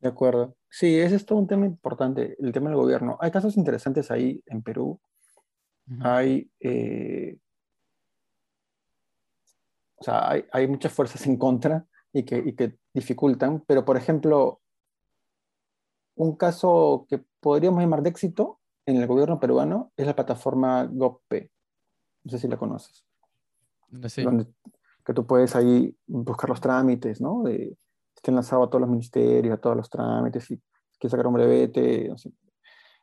[0.00, 0.56] De acuerdo.
[0.68, 3.16] Sí, ese es todo un tema importante, el tema del gobierno.
[3.20, 5.00] Hay casos interesantes ahí en Perú.
[6.00, 7.36] Hay, eh,
[9.96, 14.60] o sea, hay, hay muchas fuerzas en contra y que, dificultan, pero por ejemplo,
[16.14, 21.50] un caso que podríamos llamar de éxito en el gobierno peruano es la plataforma GovP.
[22.24, 23.04] No sé si la conoces.
[24.08, 24.22] Sí.
[24.22, 24.46] Donde,
[25.04, 27.42] que tú puedes ahí buscar los trámites, ¿no?
[27.42, 27.76] De,
[28.14, 30.60] estén lanzados a todos los ministerios, a todos los trámites, y
[30.98, 32.32] que sacar un brevete, no sé,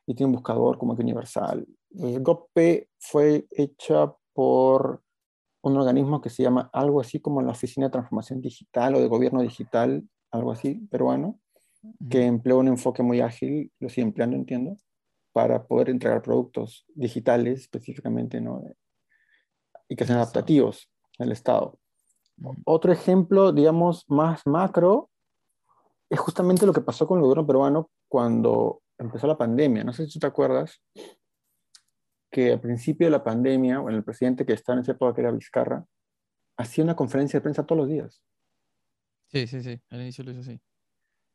[0.06, 1.66] y tiene un buscador como que universal.
[1.90, 5.02] GovP fue hecha por
[5.62, 9.08] un organismo que se llama algo así como la Oficina de Transformación Digital o de
[9.08, 11.38] Gobierno Digital, algo así, peruano,
[12.10, 14.76] que emplea un enfoque muy ágil, lo sigue empleando, entiendo,
[15.32, 18.62] para poder entregar productos digitales específicamente, ¿no?
[19.88, 21.78] Y que sean adaptativos al Estado.
[22.64, 25.10] Otro ejemplo, digamos, más macro,
[26.08, 29.84] es justamente lo que pasó con el gobierno peruano cuando empezó la pandemia.
[29.84, 30.80] No sé si tú te acuerdas,
[32.30, 35.20] que al principio de la pandemia, bueno, el presidente que estaba en esa época, que
[35.22, 35.84] era Vizcarra,
[36.56, 38.22] hacía una conferencia de prensa todos los días.
[39.28, 40.60] Sí, sí, sí, al inicio lo hizo así.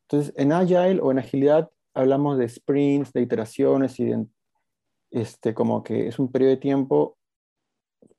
[0.07, 4.25] Entonces, en Agile o en agilidad hablamos de sprints, de iteraciones y de,
[5.11, 7.17] este, como que es un periodo de tiempo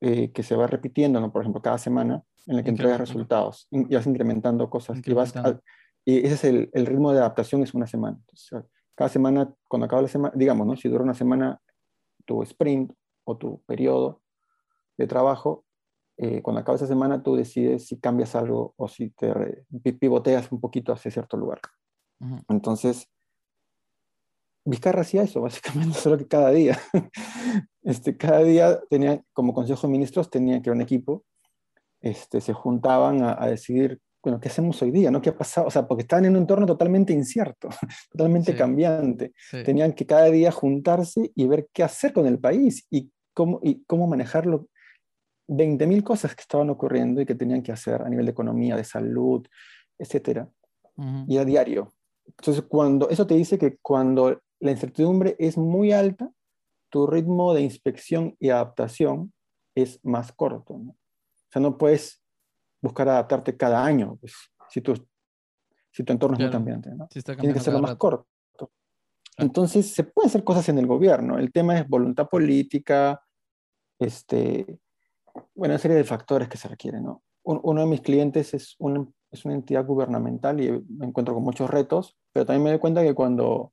[0.00, 1.30] eh, que se va repitiendo, ¿no?
[1.30, 5.00] Por ejemplo, cada semana en el que entregas resultados y vas incrementando cosas.
[5.04, 5.34] Y, vas
[6.04, 8.18] y ese es el, el, ritmo de adaptación, es una semana.
[8.94, 10.76] cada semana, cuando acaba la semana, digamos, ¿no?
[10.76, 11.60] Si dura una semana,
[12.26, 12.92] tu sprint
[13.24, 14.20] o tu periodo
[14.98, 15.64] de trabajo,
[16.18, 19.64] eh, cuando acaba esa semana tú decides si cambias algo o si te
[19.98, 21.60] pivoteas un poquito hacia cierto lugar.
[22.48, 23.08] Entonces,
[24.64, 26.78] Vizcarra hacía eso, básicamente, solo que cada día.
[27.82, 31.24] este, cada día tenía, como Consejo de Ministros, tenía que un equipo,
[32.00, 35.12] este, se juntaban a decidir bueno, ¿qué hacemos hoy día?
[35.12, 35.22] ¿no?
[35.22, 35.68] ¿Qué ha pasado?
[35.68, 37.68] O sea, porque estaban en un entorno totalmente incierto,
[38.10, 39.32] totalmente cambiante.
[39.64, 43.84] Tenían que cada día juntarse y ver qué hacer con el país y cómo, y
[43.84, 44.66] cómo manejarlo.
[45.46, 48.82] 20.000 cosas que estaban ocurriendo y que tenían que hacer a nivel de economía, de
[48.82, 49.46] salud,
[49.96, 50.50] etcétera.
[51.28, 51.94] Y a diario.
[52.26, 56.32] Entonces, cuando, eso te dice que cuando la incertidumbre es muy alta,
[56.90, 59.32] tu ritmo de inspección y adaptación
[59.76, 60.78] es más corto.
[60.78, 60.90] ¿no?
[60.90, 62.25] O sea, no puedes
[62.80, 64.34] buscar adaptarte cada año, pues,
[64.68, 64.94] si, tu,
[65.90, 66.94] si tu entorno es muy cambiante.
[66.94, 67.08] ¿no?
[67.08, 68.26] Tiene que ser lo más corto.
[69.38, 71.38] Entonces, se pueden hacer cosas en el gobierno.
[71.38, 73.22] El tema es voluntad política,
[73.98, 74.80] este,
[75.54, 77.04] bueno, una serie de factores que se requieren.
[77.04, 77.22] ¿no?
[77.46, 81.70] uno de mis clientes es, un, es una entidad gubernamental y me encuentro con muchos
[81.70, 83.72] retos, pero también me doy cuenta que cuando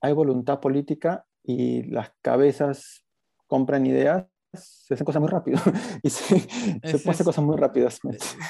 [0.00, 3.04] hay voluntad política y las cabezas
[3.46, 5.60] compran ideas, se hacen cosas muy rápido
[6.02, 7.98] y se, se pueden hacer cosas muy rápidas.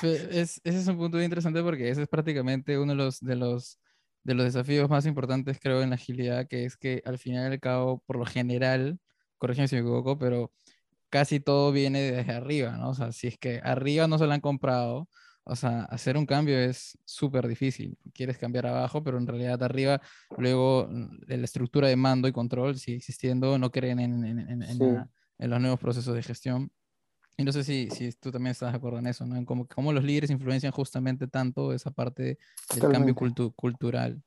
[0.03, 3.21] Eh, es, ese es un punto muy interesante porque ese es prácticamente uno de los,
[3.21, 3.79] de los,
[4.25, 7.55] de los desafíos más importantes, creo, en la agilidad, que es que al final y
[7.55, 8.99] al cabo, por lo general,
[9.39, 10.53] corrígeme si me equivoco, pero
[11.09, 12.91] casi todo viene desde arriba, ¿no?
[12.91, 15.09] O sea, si es que arriba no se lo han comprado,
[15.45, 17.99] o sea, hacer un cambio es súper difícil.
[18.15, 20.01] Quieres cambiar abajo, pero en realidad arriba,
[20.39, 24.63] luego mm, la estructura de mando y control sigue existiendo, no creen en, en, en,
[24.63, 24.79] en
[25.39, 26.71] en los nuevos procesos de gestión.
[27.37, 29.37] Y no sé si, si tú también estás de acuerdo en eso, ¿no?
[29.37, 32.39] En cómo, cómo los líderes influencian justamente tanto esa parte
[32.75, 33.15] del cambio
[33.57, 34.23] cultural.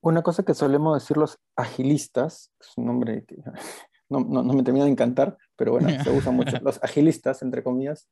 [0.00, 3.36] Una cosa que solemos decir los agilistas, es un nombre que
[4.08, 8.08] no, no, me termina de encantar, pero bueno, se usa mucho, los agilistas, entre comillas,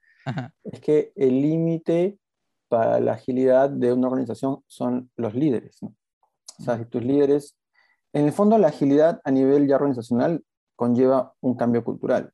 [0.65, 2.19] es que el límite
[2.69, 5.79] para la agilidad de una organización son los líderes.
[5.83, 5.95] ¿no?
[6.59, 7.57] O sea, si tus líderes,
[8.13, 10.43] en el fondo la agilidad a nivel ya organizacional
[10.77, 12.33] conlleva un cambio cultural.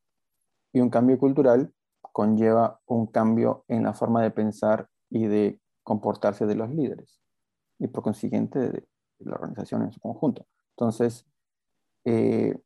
[0.73, 1.73] Y un cambio cultural
[2.13, 7.21] conlleva un cambio en la forma de pensar y de comportarse de los líderes
[7.79, 8.87] y por consiguiente de,
[9.19, 10.47] la organización en su conjunto.
[10.71, 11.25] Entonces,
[12.05, 12.59] eh,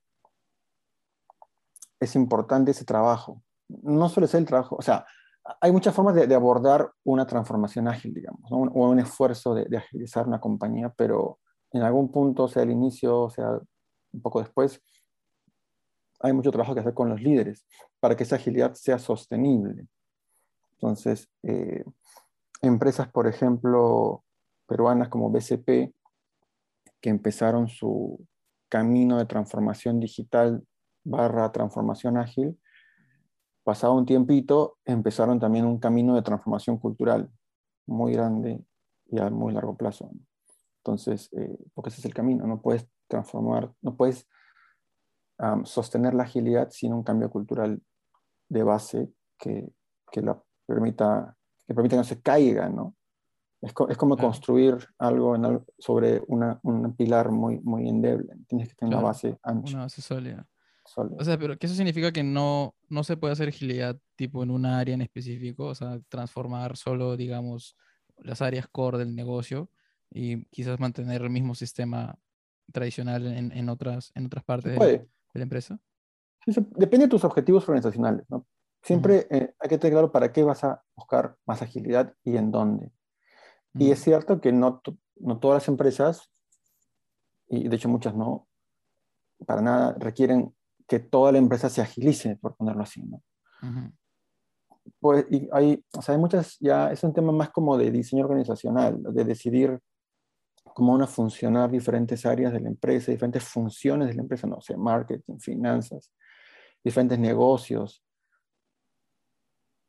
[2.01, 3.43] es importante ese trabajo.
[3.69, 5.05] No suele ser el trabajo, o sea,
[5.61, 10.27] hay muchas formas de, abordar una transformación ágil, digamos, o un, esfuerzo de, de, agilizar
[10.27, 11.39] una compañía, pero
[11.73, 13.51] en algún punto, sea el inicio, sea
[14.13, 14.83] un poco después,
[16.21, 17.65] hay mucho trabajo que hacer con los líderes
[18.01, 19.87] para que esa agilidad sea sostenible.
[20.73, 21.85] Entonces, eh,
[22.63, 24.25] empresas, por ejemplo,
[24.67, 25.95] peruanas como BCP,
[27.01, 28.27] que empezaron su
[28.69, 30.65] camino de transformación digital
[31.05, 32.59] barra transformación ágil,
[33.63, 37.31] pasado un tiempito, empezaron también un camino de transformación cultural
[37.87, 38.65] muy grande
[39.07, 40.11] y a muy largo plazo.
[40.79, 44.27] Entonces, eh, porque ese es el camino, no puedes transformar, no puedes
[45.65, 47.81] sostener la agilidad sin un cambio cultural
[48.49, 49.69] de base que,
[50.11, 52.95] que la permita, que permita que no se caiga, ¿no?
[53.61, 55.37] Es, es como construir algo
[55.79, 58.35] sobre una, un pilar muy, muy endeble.
[58.47, 59.75] Tienes que tener una base ancha.
[59.75, 60.47] Una base sólida.
[61.19, 64.51] O sea, pero que eso significa que no, no se puede hacer agilidad tipo en
[64.51, 67.77] una área en específico, o sea, transformar solo, digamos,
[68.19, 69.69] las áreas core del negocio
[70.11, 72.17] y quizás mantener el mismo sistema
[72.73, 74.79] tradicional en, en otras, en otras partes
[75.37, 75.79] de, la empresa.
[76.77, 78.47] depende de tus objetivos organizacionales, ¿no?
[78.83, 82.53] Siempre eh, hay que tener claro para qué vas a buscar más agilidad y en
[82.53, 82.93] dónde.
[83.75, 84.81] Y es cierto que no,
[85.17, 86.31] no todas las empresas,
[87.49, 88.47] y de hecho muchas no,
[89.45, 90.55] para nada requieren
[90.87, 93.23] que toda la empresa se agilice, por ponerlo así, ¿no?
[95.01, 98.25] Pues y hay, o sea, hay muchas, ya es un tema más como de diseño
[98.25, 99.81] organizacional, de decidir
[100.75, 104.61] cómo van a funcionar diferentes áreas de la empresa, diferentes funciones de la empresa, no
[104.61, 106.13] sé, marketing, finanzas,
[106.83, 108.03] diferentes negocios.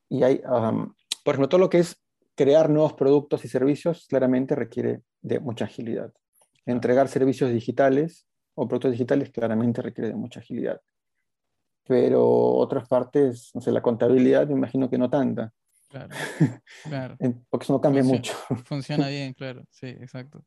[0.09, 2.01] Y hay, por ejemplo, todo lo que es
[2.35, 6.13] crear nuevos productos y servicios claramente requiere de mucha agilidad.
[6.65, 10.81] Entregar servicios digitales o productos digitales claramente requiere de mucha agilidad.
[11.85, 15.53] Pero otras partes, no sé, la contabilidad, me imagino que no tanta.
[15.89, 16.09] Claro,
[16.83, 17.17] claro.
[17.49, 18.33] Porque eso no cambia mucho.
[18.65, 20.43] Funciona bien, claro, sí, exacto.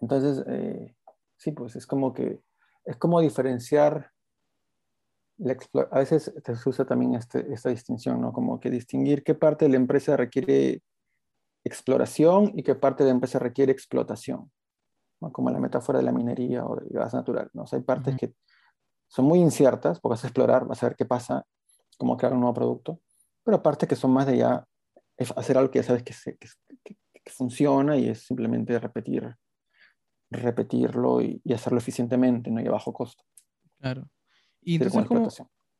[0.00, 0.94] Entonces, eh,
[1.36, 2.40] sí, pues es como que,
[2.84, 4.10] es como diferenciar,
[5.90, 8.32] a veces se usa también este, esta distinción, ¿no?
[8.32, 10.82] Como que distinguir qué parte de la empresa requiere
[11.64, 14.50] exploración y qué parte de la empresa requiere explotación
[15.32, 17.50] como la metáfora de la minería o del gas natural.
[17.52, 17.64] ¿no?
[17.70, 18.34] hay partes que
[19.08, 21.44] son muy inciertas, porque vas a explorar, vas a ver qué pasa,
[21.98, 23.00] cómo crear un nuevo producto,
[23.44, 24.66] pero partes que son más de ya
[25.36, 26.96] hacer algo que ya sabes que, que,
[27.28, 29.34] funciona y es simplemente repetir,
[30.30, 32.60] repetirlo y, hacerlo eficientemente ¿no?
[32.60, 33.24] y a bajo costo.
[33.78, 34.08] Claro.
[34.60, 35.28] Y entonces, ¿cómo,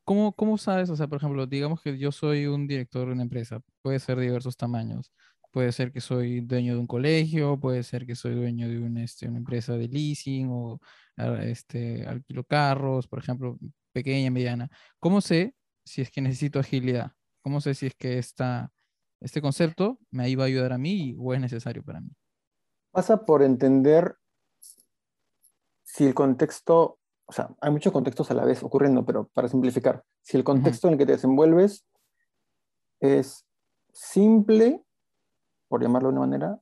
[0.05, 0.91] ¿cómo, ¿cómo sabes?
[0.91, 4.17] O sea, por ejemplo, digamos que yo soy un director de una empresa, puede ser
[4.19, 5.13] de diversos tamaños.
[5.51, 9.27] Puede ser que soy dueño de un colegio, puede ser que soy dueño de este,
[9.27, 10.81] una empresa de leasing o
[11.17, 13.59] ah, este, alquilo carros, por ejemplo,
[13.93, 14.69] pequeña, mediana.
[15.01, 17.13] ¿Cómo sé si es que necesito agilidad?
[17.41, 18.71] ¿Cómo sé si es que esta,
[19.21, 22.11] este concepto me iba a ayudar a mí o es necesario para mí?
[22.91, 24.15] Pasa por entender
[25.97, 30.05] si el contexto, o sea, hay muchos contextos a la vez ocurriendo, pero para simplificar,
[30.21, 31.87] si el contexto en el que te desenvuelves
[33.01, 33.47] es
[33.95, 34.85] simple
[35.69, 36.61] por llamarlo de una manera,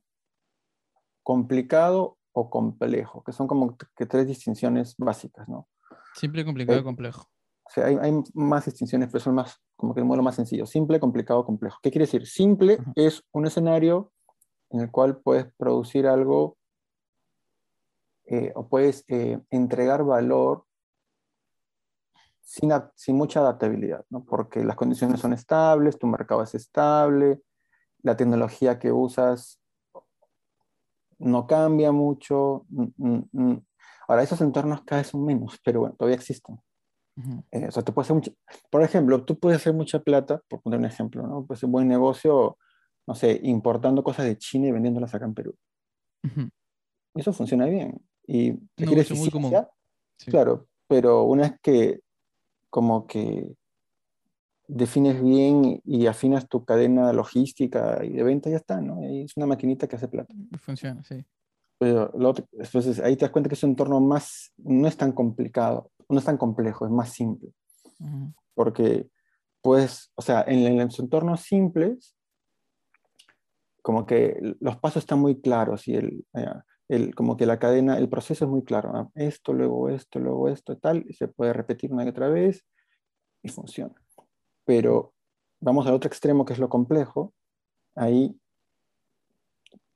[1.21, 5.67] complicado o complejo, que son como que tres distinciones básicas, ¿no?
[6.13, 7.23] Simple, complicado y eh, complejo.
[7.65, 10.65] O sea, hay, más distinciones, pero son más, como que el modo más sencillo.
[10.65, 11.77] Simple, complicado, complejo.
[11.83, 12.25] ¿Qué quiere decir?
[12.25, 14.13] Simple es un escenario
[14.69, 16.57] en el cual puedes producir algo
[18.27, 20.65] eh, o puedes eh, entregar valor
[22.41, 24.23] sin, sin, mucha adaptabilidad, ¿no?
[24.23, 27.41] porque las condiciones son estables, tu mercado es estable,
[28.01, 29.59] la tecnología que usas
[31.19, 32.65] no cambia mucho.
[32.69, 33.65] Mm, mm, mm.
[34.07, 36.59] Ahora, esos entornos cada vez son menos, pero bueno, todavía existen.
[37.51, 38.31] Eh, o sea, tú puedes hacer mucha,
[38.69, 41.45] por ejemplo, tú puedes hacer mucha plata, por poner un ejemplo, ¿no?
[41.45, 42.57] Pues un buen negocio,
[43.07, 45.55] no sé, importando cosas de China y vendiéndolas acá en Perú.
[47.13, 48.01] Eso funciona bien.
[48.27, 49.53] Y requiere muy común.
[50.25, 51.99] Claro, pero una vez que
[52.69, 53.55] como que
[54.67, 59.01] defines bien y afinas tu cadena logística y de venta, ya está, ¿no?
[59.03, 60.33] es una maquinita que hace plata.
[60.59, 61.23] Funciona, sí.
[61.77, 62.11] Pero
[62.51, 66.19] entonces ahí te das cuenta que es un entorno más, no es tan complicado, no
[66.19, 67.51] es tan complejo, es más simple.
[68.53, 69.09] Porque,
[69.61, 72.15] pues, o sea, en, los entornos simples,
[73.81, 76.45] como que los pasos están muy claros y el, eh,
[76.87, 79.11] el, como que la cadena, el proceso es muy claro.
[79.15, 82.65] Esto, luego esto, luego esto, tal, y se puede repetir una y otra vez
[83.43, 83.95] y funciona
[84.65, 85.13] pero
[85.61, 87.33] vamos al otro extremo que es lo complejo,
[87.95, 88.37] ahí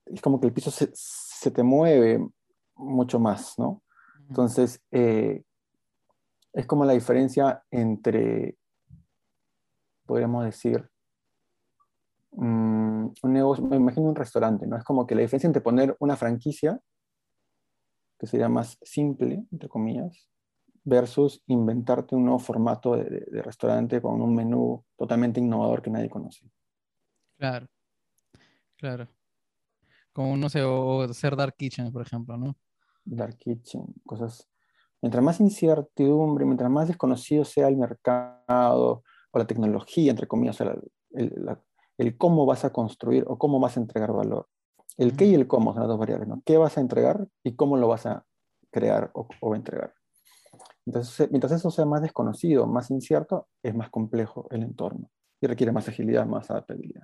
[0.05, 2.25] es como que el piso se, te mueve
[2.75, 3.83] mucho más, ¿no?
[4.27, 5.43] Entonces, eh,
[6.53, 8.57] es como la diferencia entre,
[10.05, 10.89] podríamos decir,
[12.31, 14.77] mm, un negocio, me imagino un restaurante, ¿no?
[14.77, 16.79] Es como que la diferencia entre poner una franquicia,
[18.17, 20.29] que sería más simple, entre comillas,
[20.83, 26.49] versus inventarte un nuevo formato de, restaurante con un menú totalmente innovador que nadie conoce.
[27.37, 27.67] Claro,
[28.75, 29.07] claro.
[30.11, 32.57] Como, no sé, o hacer Dark Kitchen, por ejemplo, ¿no?
[33.05, 34.49] Dark Kitchen, cosas.
[35.01, 41.49] Mientras más incertidumbre, mientras más desconocido sea el mercado o la tecnología, entre comillas, el,
[42.17, 44.47] cómo vas a construir o cómo vas a entregar valor.
[44.97, 46.41] El qué y el cómo son las dos variables, ¿no?
[46.45, 48.25] ¿Qué vas a entregar y cómo lo vas a
[48.71, 49.93] crear o, o entregar?
[50.85, 55.09] Entonces, mientras eso sea más desconocido, más incierto, es más complejo el entorno
[55.41, 57.03] y requiere más agilidad, más adaptabilidad.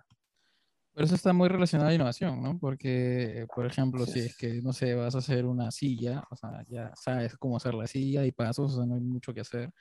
[0.93, 2.57] Pero eso está muy relacionado a la innovación, ¿no?
[2.57, 6.63] Porque, por ejemplo, si es que, no sé, vas a hacer una silla, o sea,
[6.69, 9.71] ya sabes cómo hacer la silla y pasos, o sea, no hay mucho que hacer.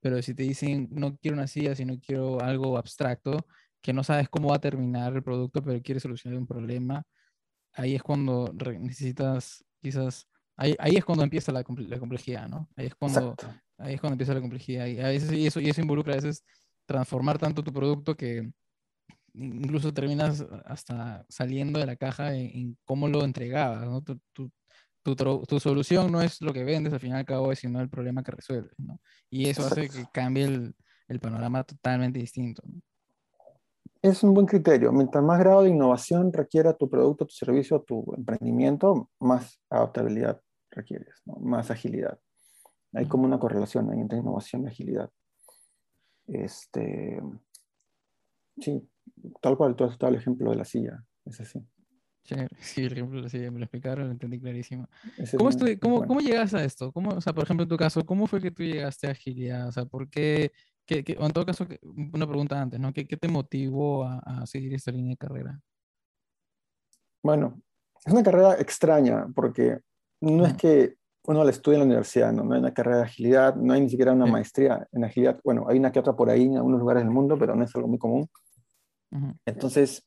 [0.00, 3.46] Pero si te dicen, no quiero una silla, sino quiero algo abstracto,
[3.84, 7.04] que no sabes cómo va a terminar el producto, pero quieres solucionar un problema,
[7.74, 12.66] ahí es cuando necesitas quizás, ahí, ahí es cuando empieza la, la complejidad, ¿no?
[12.76, 13.36] Ahí es cuando,
[13.76, 14.86] ahí es cuando empieza la complejidad.
[14.86, 16.42] Y a veces y eso, y eso involucra a veces
[16.86, 18.50] transformar tanto tu producto que
[19.34, 24.00] incluso terminas hasta saliendo de la caja en, cómo lo entregabas, ¿no?
[24.00, 24.50] Tu, tu,
[25.46, 28.22] tu, solución no es lo que vendes al fin y al cabo, sino el problema
[28.22, 28.98] que resuelves, ¿no?
[29.28, 30.74] Y eso hace que cambie el,
[31.08, 32.62] el panorama totalmente distinto.
[32.64, 32.80] ¿no?
[34.04, 34.92] Es un buen criterio.
[34.92, 41.22] Mientras más grado de innovación requiera tu producto, tu servicio, tu emprendimiento, más adaptabilidad requieres,
[41.24, 41.36] ¿no?
[41.36, 42.18] más agilidad.
[42.92, 45.10] Hay como una correlación entre innovación y agilidad.
[46.26, 47.18] Este,
[48.60, 48.86] sí,
[49.40, 51.66] tal cual, tú has el ejemplo de la silla, es así.
[52.60, 54.86] Sí, el ejemplo de la silla me lo explicaron, lo entendí clarísimo.
[55.38, 56.92] ¿Cómo, cómo, ¿Cómo, llegaste a esto?
[56.92, 59.68] ¿Cómo, o sea, por ejemplo, en tu caso, ¿cómo fue que tú llegaste a agilidad?
[59.68, 60.52] O sea, ¿por qué?
[61.18, 61.66] O en todo caso,
[62.12, 62.92] una pregunta antes, ¿no?
[62.92, 65.60] ¿Qué, qué te motivó a, a, seguir esta línea de carrera?
[67.22, 67.60] Bueno,
[68.04, 69.80] es una carrera extraña porque
[70.20, 72.44] no es que uno la estudia en la universidad, ¿no?
[72.44, 75.40] no hay una carrera de agilidad, no hay ni siquiera una maestría en agilidad.
[75.42, 77.74] Bueno, hay una que otra por ahí en algunos lugares del mundo, pero no es
[77.74, 78.28] algo muy común.
[79.46, 80.06] Entonces,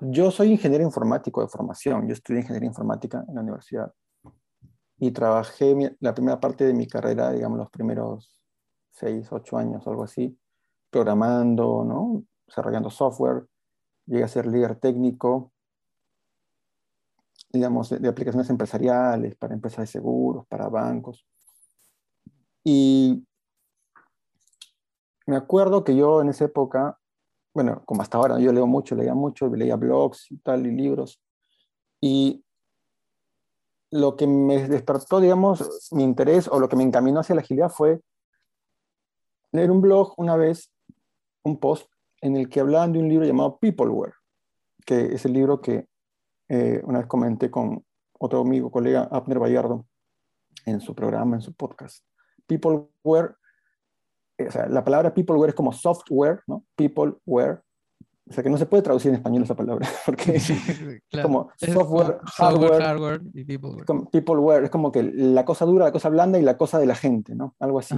[0.00, 3.92] yo soy ingeniero informático de formación, yo estudié ingeniería informática en la universidad
[4.96, 8.39] y trabajé la primera parte de mi carrera, digamos, los primeros
[8.90, 10.38] seis, ocho años, algo así,
[10.90, 12.24] programando, ¿no?
[12.46, 13.46] desarrollando software,
[14.06, 15.52] llegué a ser líder técnico,
[17.52, 21.26] digamos, de, aplicaciones empresariales, para empresas de seguros, para bancos.
[22.64, 23.24] Y
[25.26, 27.00] me acuerdo que yo en esa época
[27.52, 31.20] bueno, como hasta ahora, yo leo mucho, leía mucho, leía blogs y tal, y libros.
[32.00, 32.44] Y
[33.90, 37.70] lo que me despertó, digamos, mi interés o lo que me encaminó hacia la agilidad
[37.70, 38.00] fue
[39.52, 40.72] leer un blog una vez,
[41.42, 44.14] un post, en el que hablaban de un libro llamado Peopleware,
[44.84, 45.86] que es el libro que
[46.48, 47.84] eh, una vez comenté con
[48.18, 49.86] otro amigo, colega, Abner Bayardo,
[50.66, 52.04] en su programa, en su podcast.
[52.46, 53.36] Peopleware
[54.46, 56.64] o sea, la palabra peopleware es como software, ¿no?
[56.76, 57.62] Peopleware.
[58.28, 60.52] O sea, que no se puede traducir en español esa palabra, porque es
[61.20, 63.84] como software, hardware, y peopleware.
[64.12, 64.64] peopleware.
[64.64, 67.34] Es como que la cosa dura, la cosa blanda y la cosa de la gente,
[67.34, 67.56] ¿no?
[67.58, 67.96] Algo así.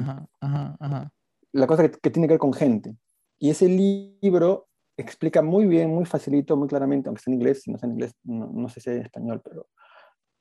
[1.53, 2.97] La cosa que, tiene que ver con gente.
[3.39, 7.71] Y ese libro explica muy bien, muy facilito, muy claramente, aunque está en inglés, si
[7.71, 9.67] no está en inglés, no, sé si es en español, pero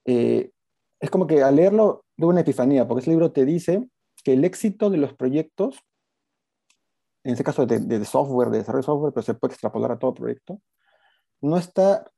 [0.05, 0.51] eh,
[0.99, 3.89] es como que al leerlo tuve una epifanía, porque ese libro te dice
[4.23, 5.83] que el éxito de los proyectos
[7.23, 10.13] en este caso de, software, de desarrollo de software, pero se puede extrapolar a todo
[10.13, 10.59] proyecto,
[11.41, 12.09] no está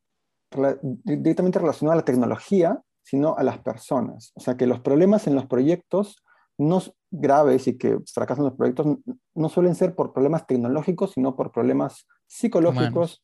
[1.04, 4.32] directamente relacionado a la tecnología, sino a las personas.
[4.36, 6.23] O sea, que los problemas en los proyectos
[6.58, 8.98] no graves y que fracasan los proyectos
[9.34, 13.24] no suelen ser por problemas tecnológicos, sino por problemas psicológicos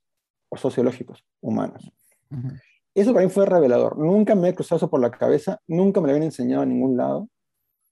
[0.49, 1.91] o sociológicos humanos.
[2.93, 3.97] Eso para mí fue revelador.
[3.97, 6.97] Nunca me he cruzado eso por la cabeza, nunca me lo habían enseñado en ningún
[6.97, 7.29] lado.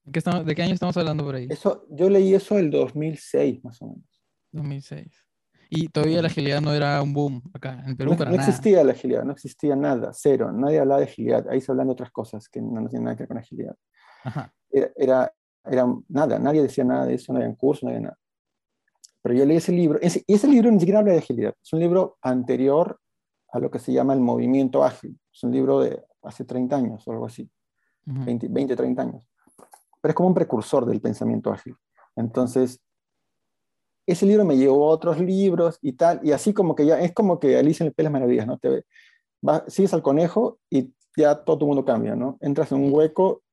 [0.04, 1.48] ¿De qué año estamos hablando por ahí?
[1.50, 4.24] Eso, yo leí eso el 2006, más o menos.
[4.52, 5.28] 2006.
[5.70, 8.16] Y todavía la agilidad no era un boom acá en Perú.
[8.18, 10.52] No, no existía la agilidad, no existía nada, cero.
[10.54, 11.46] Nadie hablaba de agilidad.
[11.50, 13.76] Ahí se hablan de otras cosas que no, tienen nada que ver con agilidad.
[14.70, 15.32] Era,
[15.66, 18.20] era, nada, nadie decía nada de eso, no había curso, no había nada.
[19.22, 21.54] Pero yo leí ese libro, ese, y ese libro ni siquiera habla de agilidad.
[21.62, 23.00] Es un libro anterior
[23.52, 25.20] a lo que se llama el movimiento ágil.
[25.34, 27.50] Es un libro de hace 30 años o algo así,
[28.06, 29.28] 20, 20, 30 años
[30.02, 31.76] pero es como un precursor del pensamiento ágil.
[32.16, 32.80] Entonces,
[34.06, 37.14] ese libro me llevó a otros libros y tal, y así como que ya, es
[37.14, 38.58] como que Alicia en el País las Maravillas, ¿no?
[38.58, 38.86] Te,
[39.68, 42.38] sigues al conejo y ya todo tu mundo cambia, ¿no?
[42.40, 43.44] Entras en un hueco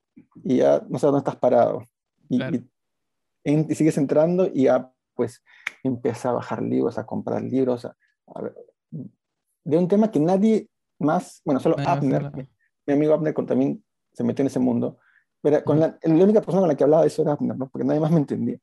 [0.43, 1.83] y ya no sabes dónde estás parado.
[2.29, 2.41] Y,
[3.75, 5.43] sigues entrando y ya, pues,
[5.83, 7.87] empieza a bajar libros, a comprar libros,
[9.65, 12.31] de un tema que nadie más, bueno, solo Abner,
[12.87, 14.99] mi, amigo Abner también se metió en ese mundo,
[15.65, 17.69] con la, única persona con la que hablaba de eso era Abner, ¿no?
[17.69, 18.59] porque nadie más me entendía.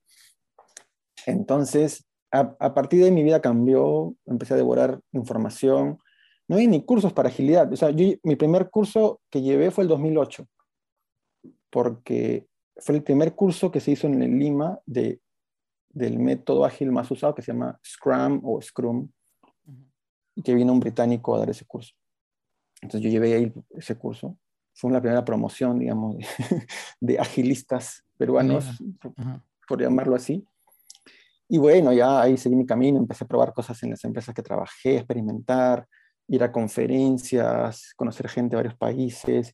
[1.25, 5.99] Entonces, a, partir de ahí mi vida cambió, empecé a devorar información,
[6.47, 7.71] no hay ni cursos para agilidad.
[7.71, 10.45] O sea, yo, mi primer curso que llevé fue el 2008,
[11.71, 12.47] porque
[12.77, 15.21] fue el primer curso que se hizo en Lima de,
[15.89, 19.09] del método ágil más usado, que se llama Scrum o Scrum,
[20.35, 21.93] y que vino un británico a dar ese curso.
[22.81, 24.37] Entonces yo llevé ahí ese curso.
[24.73, 26.17] Fue la primera promoción, digamos,
[26.99, 28.65] de, agilistas peruanos,
[29.67, 30.45] por, llamarlo así.
[31.47, 34.41] Y bueno, ya ahí seguí mi camino, empecé a probar cosas en las empresas que
[34.41, 35.85] trabajé, experimentar,
[36.27, 39.53] ir a conferencias, conocer gente de varios países.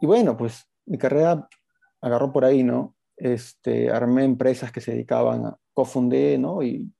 [0.00, 1.48] Y bueno, pues mi carrera
[2.00, 2.96] agarró por ahí, ¿no?
[3.16, 6.62] Este, armé empresas que se dedicaban a, cofundé, ¿no?
[6.62, 6.92] Y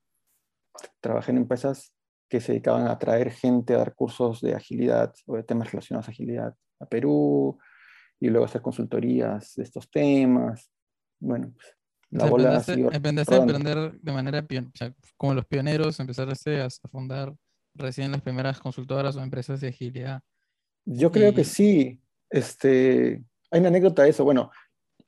[0.99, 1.93] trabajé en empresas
[2.29, 6.07] que se dedicaban a traer gente a dar cursos de agilidad o de temas relacionados
[6.07, 7.59] a agilidad a Perú
[8.19, 10.71] y luego hacer consultorías de estos temas.
[11.19, 11.75] Bueno, pues
[12.09, 12.63] la bola
[12.93, 17.33] empezaste, a emprender de manera, o sea, como los pioneros, empezaste a fundar
[17.75, 20.21] recién las primeras consultoras o empresas de agilidad.
[20.85, 22.01] Yo creo que sí.
[22.29, 24.23] Este, hay una anécdota de eso.
[24.23, 24.49] Bueno,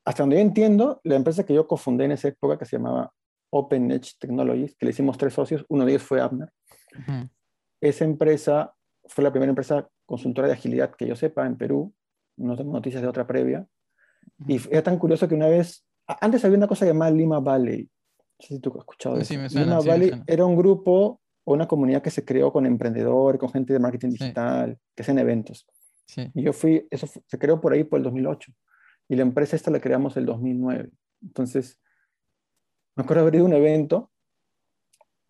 [0.05, 3.11] hasta donde yo entiendo, la empresa que yo cofundé en esa época, que se llamaba
[3.49, 6.51] Open Edge Technologies, que le hicimos tres socios, uno de ellos fue Abner.
[7.81, 8.75] Esa empresa
[9.05, 11.93] fue la primera empresa consultora de agilidad que yo sepa en Perú.
[12.37, 13.65] No tengo noticias de otra previa.
[14.47, 17.83] Y era tan curioso que una vez, antes había una cosa llamada Lima Valley.
[17.83, 19.33] No sé si tú has escuchado eso.
[19.33, 23.73] Lima Valley era un grupo o una comunidad que se creó con emprendedores, con gente
[23.73, 25.65] de marketing digital, que hacen eventos.
[26.33, 28.51] Y yo fui, eso se creó por ahí por el 2008.
[29.09, 30.91] Y la empresa esta la creamos el 2009.
[31.21, 31.79] Entonces,
[32.95, 34.11] me acuerdo haber ido a un evento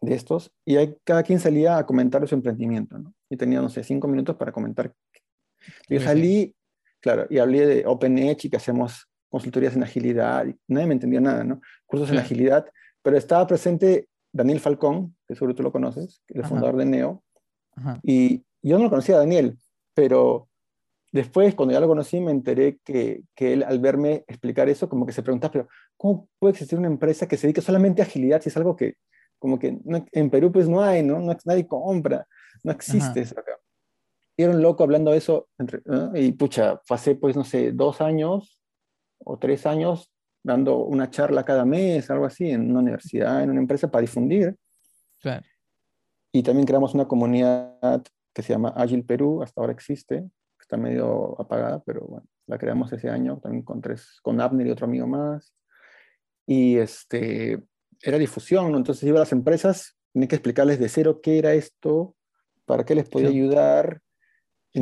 [0.01, 3.13] de estos y ahí cada quien salía a comentar su emprendimiento, ¿no?
[3.29, 4.93] Y tenía, no sé, cinco minutos para comentar.
[5.87, 6.55] Yo salí,
[6.99, 10.45] claro, y hablé de OpenEdge y que hacemos consultorías en agilidad.
[10.45, 11.61] Y nadie me entendía nada, ¿no?
[11.85, 12.65] Cursos en agilidad,
[13.01, 17.23] pero estaba presente Daniel Falcón, que seguro tú lo conoces, el fundador de Neo.
[18.03, 19.57] Y yo no lo conocía a Daniel,
[19.93, 20.49] pero
[21.13, 25.05] después, cuando ya lo conocí, me enteré que, que, él, al verme explicar eso, como
[25.05, 28.41] que se preguntaba, pero ¿cómo puede existir una empresa que se dedique solamente a agilidad
[28.41, 28.95] si es algo que,
[29.39, 29.77] como que
[30.11, 31.19] en Perú pues no hay, ¿no?
[31.19, 32.27] no nadie compra,
[32.63, 33.57] no existe eso acá.
[34.35, 35.81] Y era un loco hablando de eso, entre,
[36.15, 38.59] y pucha, pasé pues, no sé, dos años
[39.19, 40.09] o tres años
[40.41, 44.55] dando una charla cada mes, algo así, en una universidad, en una empresa para difundir.
[45.21, 45.45] Claro.
[46.31, 48.03] Y también creamos una comunidad
[48.33, 50.27] que se llama Agile Perú, hasta ahora existe,
[50.73, 54.71] está medio apagada, pero bueno, la creamos ese año también con tres, con Abner y
[54.71, 55.53] otro amigo más.
[56.47, 57.61] Y este,
[58.01, 58.77] era difusión, ¿no?
[58.77, 62.15] entonces iba a las empresas, tenía que explicarles de cero qué era esto,
[62.65, 64.01] para qué les podía ayudar.
[64.71, 64.79] Y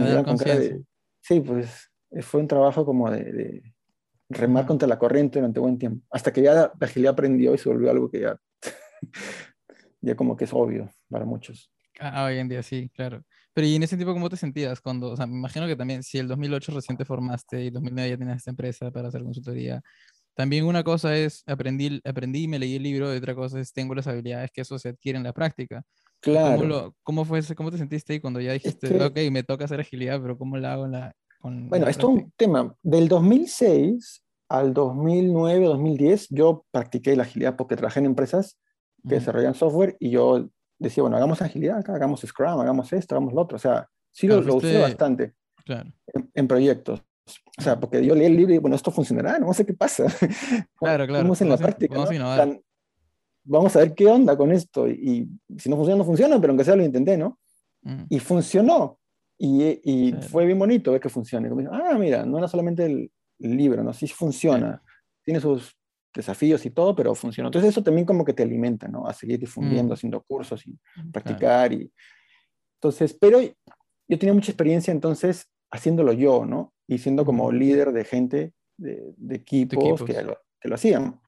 [1.19, 3.61] Sí, pues fue un trabajo como de
[4.29, 7.67] remar contra la corriente durante buen tiempo, hasta que ya la agilidad aprendió y se
[7.67, 8.37] volvió algo que ya,
[10.01, 11.69] ya como que es obvio para muchos.
[11.99, 13.23] Ah, hoy en día sí, claro.
[13.53, 16.03] Pero ¿y en ese tiempo cómo te sentías cuando, o sea, me imagino que también
[16.03, 19.23] si el 2008 recién te formaste y el 2009 ya tenías esta empresa para hacer
[19.23, 19.81] consultoría,
[20.33, 23.73] también una cosa es aprendí, aprendí y me leí el libro y otra cosa es
[23.73, 25.83] tengo las habilidades que eso se adquiere en la práctica.
[26.21, 26.57] Claro.
[26.57, 29.81] ¿Cómo, lo, cómo fue, cómo te sentiste ahí cuando ya dijiste, ok, me toca hacer
[29.81, 32.75] agilidad, pero cómo la hago en la, bueno, esto es un tema.
[32.83, 38.59] Del 2006 al 2009, 2010, yo practiqué la agilidad porque trabajé en empresas
[39.07, 40.49] que desarrollan software y yo
[40.82, 43.55] decía, bueno, hagamos agilidad acá, hagamos Scrum, hagamos esto, hagamos lo otro.
[43.55, 45.34] O sea, sí lo, usé bastante
[46.34, 47.03] en, proyectos.
[47.57, 50.05] O sea, porque yo leí el libro y bueno, esto funcionará, no sé qué pasa.
[50.77, 51.23] Claro, claro.
[51.23, 51.95] Vamos en la práctica.
[53.43, 54.88] Vamos, a ver qué onda con esto.
[54.88, 55.27] Y,
[55.57, 57.39] si no funciona, no funciona, pero aunque sea lo intenté, ¿no?
[57.82, 58.03] Mm.
[58.09, 58.99] Y funcionó.
[59.38, 61.49] Y, fue bien bonito ver que funcione.
[61.71, 63.93] ah, mira, no era solamente el, libro, ¿no?
[63.93, 64.84] Sí funciona.
[65.23, 65.75] Tiene sus
[66.14, 67.47] desafíos y todo, pero funciona.
[67.47, 69.07] Entonces eso también como que te alimenta, ¿no?
[69.07, 69.95] A seguir difundiendo, mm.
[69.95, 70.78] haciendo cursos y
[71.12, 71.74] practicar.
[71.74, 71.91] Y...
[72.80, 76.74] Entonces, pero yo tenía mucha experiencia entonces haciéndolo yo, ¿no?
[76.88, 81.20] Y siendo como líder de gente, de, equipos, Que, lo, que lo hacían.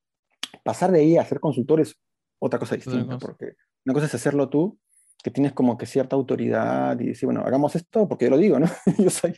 [0.63, 1.95] Pasar de ahí a ser consultor es
[2.39, 3.55] otra cosa distinta, porque
[3.85, 4.77] una cosa es hacerlo tú
[5.23, 8.59] que tienes como que cierta autoridad y decir, bueno, hagamos esto porque yo lo digo,
[8.59, 8.67] ¿no?
[8.97, 9.33] yo soy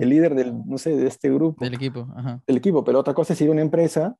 [0.00, 1.62] el, líder del, no sé, de este grupo.
[1.62, 2.42] Del equipo, ajá.
[2.46, 4.16] Del equipo, pero otra cosa es ir a una empresa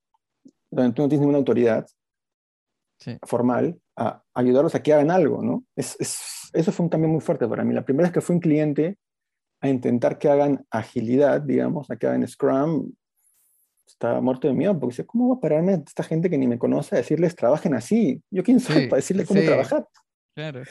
[0.75, 1.87] donde tú no tienes ninguna autoridad
[3.23, 5.65] formal a ayudarlos a que hagan algo, ¿no?
[5.77, 7.75] Es, es, eso fue un cambio muy fuerte para mí.
[7.75, 8.97] La primera vez que fui un cliente
[9.61, 12.93] a intentar que hagan agilidad, digamos, a que hagan Scrum,
[13.87, 16.47] estaba muerto de miedo porque decía, ¿cómo va a pararme a esta gente que ni
[16.47, 18.23] me conoce a decirles trabajen así?
[18.31, 19.87] ¿Yo quién soy para decirles cómo trabajar?
[20.35, 20.63] Claro.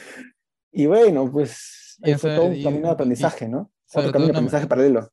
[0.72, 3.70] Y bueno, pues fue todo un camino de aprendizaje, ¿no?
[3.94, 5.10] Otro camino de aprendizaje paralelo.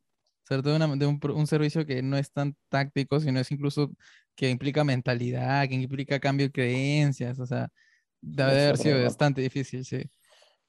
[0.51, 3.89] Sobre todo de un, un, servicio que no es tan táctico, sino es incluso
[4.35, 7.69] que implica mentalidad, que implica cambio de creencias, o sea,
[8.19, 10.03] debe haber sido bastante difícil, sí.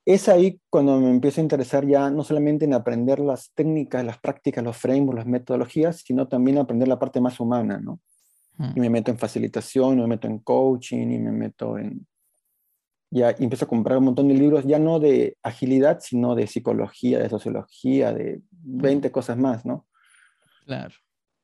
[0.05, 4.19] es ahí cuando me empiezo a interesar ya no solamente en aprender las técnicas, las
[4.19, 7.99] prácticas, los frameworks, las metodologías, sino también aprender la parte más humana, ¿no?
[8.77, 12.07] Y me meto en facilitación, me meto en coaching y me meto en...
[13.15, 16.47] Ya y empiezo a comprar un montón de libros, ya no de agilidad, sino de
[16.47, 19.87] psicología, de sociología, de 20 cosas más, ¿no?
[20.65, 20.95] Claro.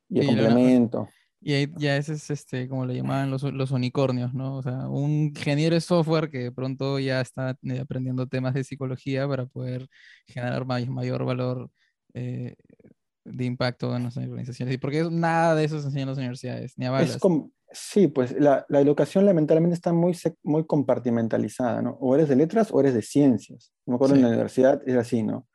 [0.08, 1.08] Y lo- complemento.
[1.40, 4.56] Y ahí ya ese es este, como le llamaban los, los unicornios, ¿no?
[4.56, 8.64] O sea, un ingeniero de software que de pronto ya está eh, aprendiendo temas de
[8.64, 9.88] psicología para poder
[10.26, 11.70] generar may- mayor valor
[12.14, 12.56] eh,
[13.24, 14.74] de impacto en las organizaciones.
[14.74, 17.18] Y porque nada de eso se enseña en las universidades, ni a Es balas.
[17.70, 21.92] Sí, pues la, la educación lamentablemente está muy, muy compartimentalizada, ¿no?
[22.00, 23.72] O eres de letras o eres de ciencias.
[23.86, 24.22] Me acuerdo en Sí.
[24.22, 25.46] la universidad era así, ¿no?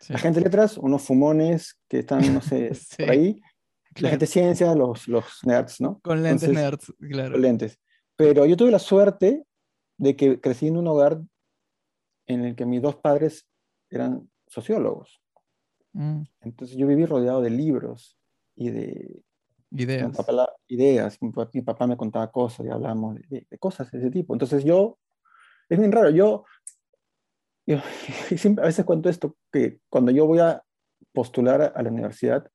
[0.00, 3.40] Sí, La gente de letras, unos fumones que están, no sé, Sí, por ahí.
[3.40, 4.10] La claro.
[4.12, 5.98] gente de ciencias, los, los nerds, ¿no?
[6.00, 7.32] Con lentes Entonces, nerds, claro.
[7.32, 7.78] con lentes.
[8.16, 9.44] Pero yo tuve la suerte
[9.96, 11.20] de que crecí en un hogar
[12.26, 13.48] en el que mis dos padres
[13.90, 15.20] eran sociólogos.
[15.94, 18.18] Mm, Entonces yo viví rodeado de libros
[18.54, 19.22] y de
[19.70, 20.16] mi ideas.
[20.16, 21.20] papá la- ideas.
[21.22, 24.34] Mi papá, mi papá me contaba cosas y hablábamos de, de- cosas de ese tipo.
[24.34, 24.98] Entonces yo,
[25.68, 26.44] es bien raro, yo,
[27.66, 27.78] yo
[28.36, 30.62] siempre, a veces cuento esto, que cuando yo voy a
[31.12, 32.48] postular a, a la universidad,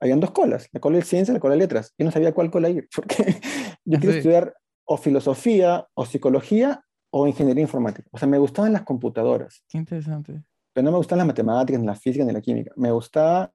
[0.00, 1.94] habían dos colas, la cola de ciencia y la cola de letras.
[1.98, 3.40] Yo no sabía cuál cola ir, porque
[3.84, 4.18] yo quería sí.
[4.18, 4.54] estudiar
[4.86, 8.06] o filosofía, o psicología, o ingeniería informática.
[8.12, 10.42] O sea, me gustaban las computadoras, Qué interesante.
[10.74, 12.72] pero no me gustaban las matemáticas, ni la física, ni la química.
[12.76, 13.50] Me gustaba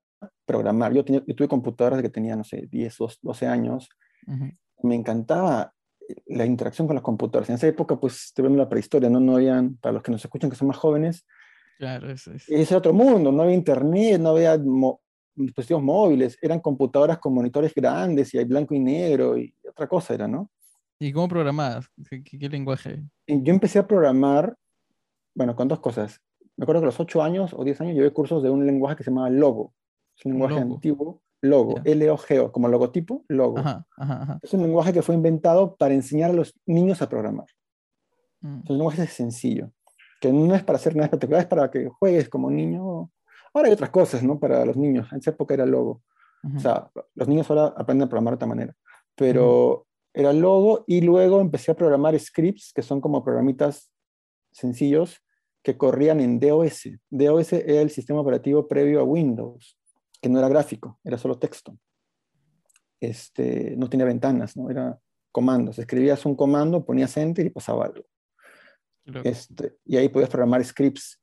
[0.45, 0.93] programar.
[0.93, 3.89] Yo, tenía, yo tuve computadoras que tenía, no sé, 10, 12 años.
[4.83, 5.73] Me encantaba
[6.27, 7.49] la interacción con las computadoras.
[7.49, 9.19] En esa época, pues, te vemos la prehistoria, ¿no?
[9.19, 11.25] No habían, para los que nos escuchan que son más jóvenes,
[11.77, 12.47] Claro, eso es.
[12.49, 15.01] ese otro mundo, no había internet, no había mo-
[15.35, 20.13] dispositivos móviles, eran computadoras con monitores grandes y hay blanco y negro y otra cosa
[20.13, 20.51] era, ¿no?
[20.99, 21.87] ¿Y cómo programabas?
[22.09, 23.01] ¿Qué, qué- qué lenguaje?
[23.27, 24.57] Yo empecé a programar,
[25.33, 26.19] bueno, con dos cosas.
[26.57, 28.97] Me acuerdo que a los 8 años o 10 años llevé cursos de un lenguaje
[28.97, 29.73] que se llamaba Logo.
[30.19, 30.73] Es un lenguaje Logo.
[30.75, 31.91] antiguo, Logo, Ya.
[31.93, 33.57] L-O-G-O, como logotipo, Logo.
[33.59, 34.39] Ajá, ajá, ajá.
[34.41, 37.47] Es un lenguaje que fue inventado para enseñar a los niños a programar.
[38.41, 39.71] Mm, Es un lenguaje sencillo,
[40.19, 43.09] que no es para hacer nada espectacular, es para que juegues como niño.
[43.53, 44.37] Ahora hay otras cosas, ¿no?
[44.39, 45.07] Para los niños.
[45.11, 46.01] En esa época era Logo.
[46.55, 48.75] O sea, los niños ahora aprenden a programar de otra manera.
[49.15, 53.91] Pero era Logo y luego empecé a programar scripts, que son como programitas
[54.51, 55.21] sencillos
[55.63, 56.89] que corrían en DOS.
[57.09, 59.77] DOS era el sistema operativo previo a Windows,
[60.21, 61.77] que no era gráfico, era solo texto.
[62.99, 64.69] Este, no tenía ventanas, ¿no?
[64.69, 64.99] Era
[65.31, 65.79] comandos.
[65.79, 68.03] Escribías un comando, ponías enter y pasaba algo.
[69.23, 71.19] Este, y ahí podías programar scripts,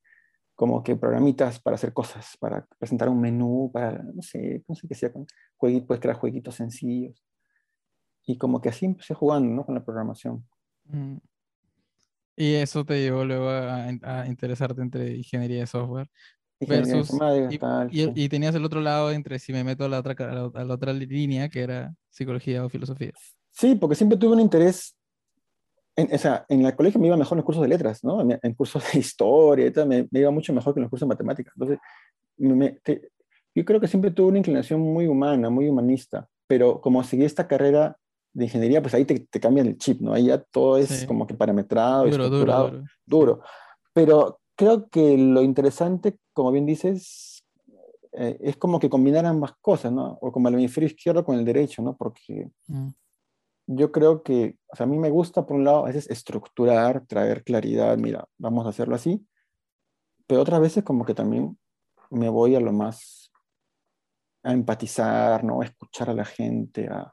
[0.54, 4.88] como que programitas para hacer cosas, para presentar un menú, para, no sé, no sé
[4.88, 5.26] qué sea, con
[5.56, 7.22] jueguitos, puedes crear jueguitos sencillos.
[8.24, 9.64] Y como que así empecé jugando, ¿no?
[9.64, 10.44] Con la programación.
[10.84, 11.18] Mm.
[12.38, 16.10] Y eso te llevó luego a, a interesarte entre ingeniería de software
[16.60, 17.10] versus
[17.90, 20.34] y, y- y tenías el otro lado entre si me meto a la otra a
[20.34, 23.12] la, a la otra línea que era psicología o filosofía.
[23.52, 24.94] Sí, porque siempre tuve un interés,
[25.96, 28.20] en, o sea, en el colegio me iba mejor en los cursos de letras, ¿no?
[28.20, 31.06] En, cursos de historia y tal, me, me iba mucho mejor que en los cursos
[31.08, 31.52] de matemáticas.
[31.56, 31.78] Entonces,
[32.38, 33.08] me- te-
[33.54, 37.48] yo creo que siempre tuve una inclinación muy humana, muy humanista, pero como seguí esta
[37.48, 37.96] carrera
[38.34, 40.12] de ingeniería, pues ahí te, te cambian el chip, ¿no?
[40.12, 41.06] Ahí ya todo es Sí.
[41.06, 42.84] como que parametrado, Duro, duro, estructurado, duro.
[43.06, 43.42] duro.
[43.94, 47.44] Pero creo que lo interesante, como bien dices,
[48.12, 50.18] eh, es como que combinar ambas cosas, ¿no?
[50.20, 51.96] O como el hemisferio izquierdo con el derecho, ¿no?
[51.96, 52.88] Porque Mm,
[53.68, 57.04] yo creo que, o sea, a mí me gusta, por un lado, a veces estructurar,
[57.06, 59.26] traer claridad, mira, vamos a hacerlo así,
[60.26, 61.58] pero otras veces como que también
[62.10, 63.30] me voy a lo más,
[64.42, 65.60] a empatizar, ¿no?
[65.60, 67.12] A escuchar a la gente, a,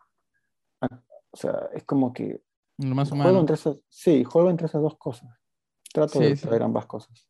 [0.82, 2.42] a- o sea, es como que
[2.78, 3.40] Lo más juego humano.
[3.42, 5.30] entre esas, sí, juego entre esas dos cosas.
[5.92, 6.42] Trato Sí, de sí.
[6.48, 7.28] traer ambas cosas.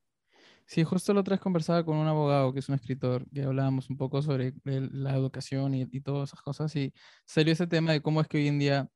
[0.65, 3.89] Sí, justo la otra vez conversaba con un abogado que es un escritor, que hablábamos
[3.89, 6.93] un poco sobre la educación y, y todas esas cosas, y
[7.25, 8.89] salió ese tema de cómo es que hoy en día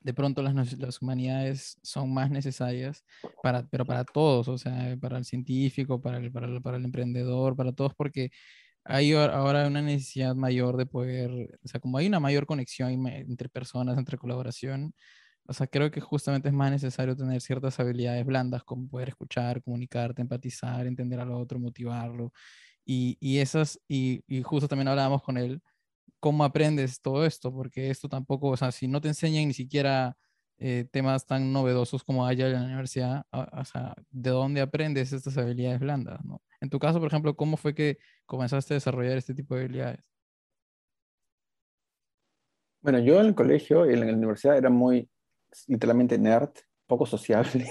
[0.00, 3.04] de pronto las, las humanidades son más necesarias,
[3.42, 6.84] para, pero para todos, o sea, para el científico, para el, para el, para el
[6.86, 8.30] emprendedor, para todos, porque
[8.84, 11.30] hay ahora una necesidad mayor de poder,
[11.64, 14.94] o sea, como hay una mayor conexión entre personas, entre colaboración,
[15.46, 19.62] o sea, creo que justamente es más necesario tener ciertas habilidades blandas, como poder escuchar,
[19.62, 22.32] comunicarte, empatizar, entender al otro, motivarlo.
[22.84, 25.62] Y, y esas, y, y justo también hablábamos con él,
[26.20, 30.16] cómo aprendes todo esto, porque esto tampoco, o sea, si no te enseñan ni siquiera
[30.58, 35.12] eh, temas tan novedosos como hay en la universidad, a- o sea, ¿de dónde aprendes
[35.12, 36.42] estas habilidades blandas, no?
[36.60, 40.00] En tu caso, por ejemplo, ¿cómo fue que comenzaste a desarrollar este tipo de habilidades?
[42.80, 45.08] Bueno, yo en el colegio y en la universidad era muy,
[45.66, 46.50] literalmente nerd,
[46.86, 47.66] poco sociable.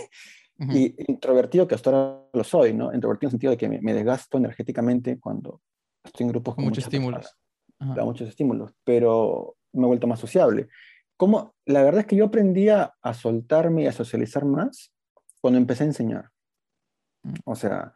[0.69, 2.93] Y introvertido, que hasta ahora lo soy, ¿no?
[2.93, 5.59] Introvertido en el sentido de que me, desgasto energéticamente cuando
[6.03, 7.35] estoy en grupos con, muchos estímulos.
[7.79, 10.69] Da muchos estímulos, pero me he vuelto más sociable.
[11.17, 14.93] Como, la verdad es que yo aprendí a, soltarme y a socializar más
[15.39, 16.29] cuando empecé a enseñar.
[17.23, 17.33] Mm.
[17.45, 17.95] O sea,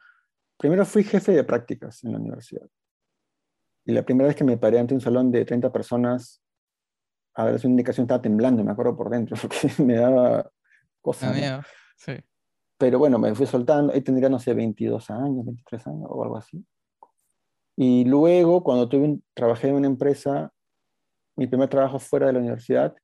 [0.58, 2.68] primero fui jefe de prácticas en la universidad.
[3.86, 6.42] Y la primera vez que me paré ante un salón de 30 personas
[7.36, 10.50] a ver, una indicación estaba temblando, me acuerdo por dentro, porque me daba
[11.02, 11.66] cosas.
[11.98, 12.14] sí.
[12.78, 16.38] Pero bueno, me fui soltando, ahí tendría, no sé, 22 años, 23 años o algo
[16.38, 16.66] así.
[17.78, 20.52] Y luego, cuando tuve trabajé en una empresa,
[21.38, 22.96] mi primer trabajo fuera de la universidad,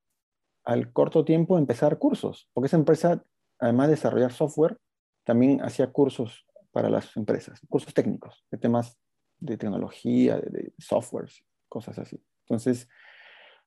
[0.64, 3.24] al corto tiempo empezar cursos, porque esa empresa,
[3.60, 4.78] además de desarrollar software,
[5.24, 8.98] también hacía cursos para las empresas, cursos técnicos, de temas
[9.40, 12.22] de tecnología, de, de softwares, cosas así.
[12.46, 12.88] Entonces,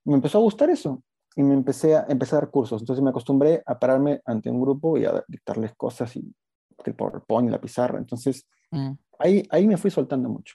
[0.05, 1.02] me empezó a gustar eso
[1.36, 2.82] y me empecé a, empezar a dar cursos.
[2.82, 6.34] Entonces me acostumbré a pararme ante un grupo y a dictarles cosas y
[6.84, 7.98] el PowerPoint y la pizarra.
[7.98, 8.92] Entonces mm.
[9.18, 10.55] ahí, ahí me fui soltando mucho.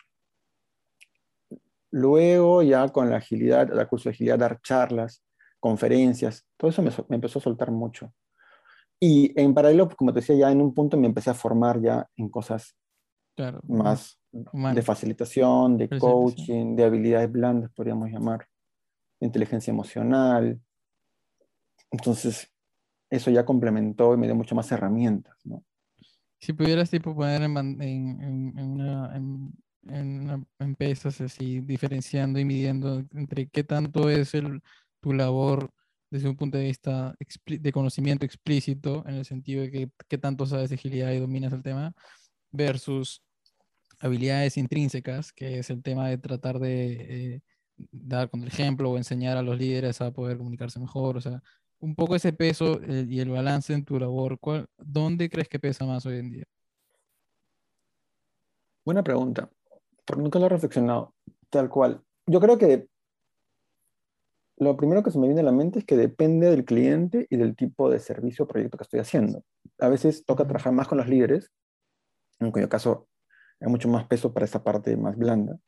[1.91, 5.23] Luego ya con la agilidad, dar curso de agilidad, dar charlas,
[5.59, 8.13] conferencias, todo eso me, me, empezó a soltar mucho.
[8.99, 12.07] Y en paralelo, como te decía, ya en un punto me empecé a formar ya
[12.15, 12.75] en cosas
[13.63, 18.45] más de facilitación, de coaching, de habilidades blandas, podríamos llamar
[19.19, 20.59] inteligencia emocional.
[21.91, 22.49] Entonces,
[23.09, 25.35] eso ya complementó y me dio mucho más herramientas.
[26.39, 29.53] Si pudieras tipo poner en, en, en, una, en,
[29.87, 30.77] en
[31.21, 34.61] así, diferenciando y midiendo entre qué tanto es el,
[35.01, 35.71] tu labor
[36.11, 37.15] desde un punto de vista
[37.45, 41.53] de conocimiento explícito, en el sentido de que qué tanto sabes de agilidad y dominas
[41.53, 41.93] el tema,
[42.51, 43.21] versus
[43.99, 47.41] habilidades intrínsecas, que es el tema de tratar de eh,
[47.91, 51.41] dar con el ejemplo o enseñar a los líderes a poder comunicarse mejor, o sea,
[51.79, 55.59] un poco ese peso eh, y el balance en tu labor, ¿cuál, ¿dónde crees que
[55.59, 56.45] pesa más hoy en día?
[58.83, 59.49] Buena pregunta,
[60.05, 61.13] porque nunca lo he reflexionado
[61.49, 62.01] tal cual.
[62.25, 62.87] Yo creo que
[64.57, 67.37] lo primero que se me viene a la mente es que depende del cliente y
[67.37, 69.43] del tipo de servicio o proyecto que estoy haciendo.
[69.79, 71.51] A veces toca trabajar más con los líderes,
[72.39, 73.07] en cuyo caso
[73.61, 75.59] hay mucho más peso para esa parte más blanda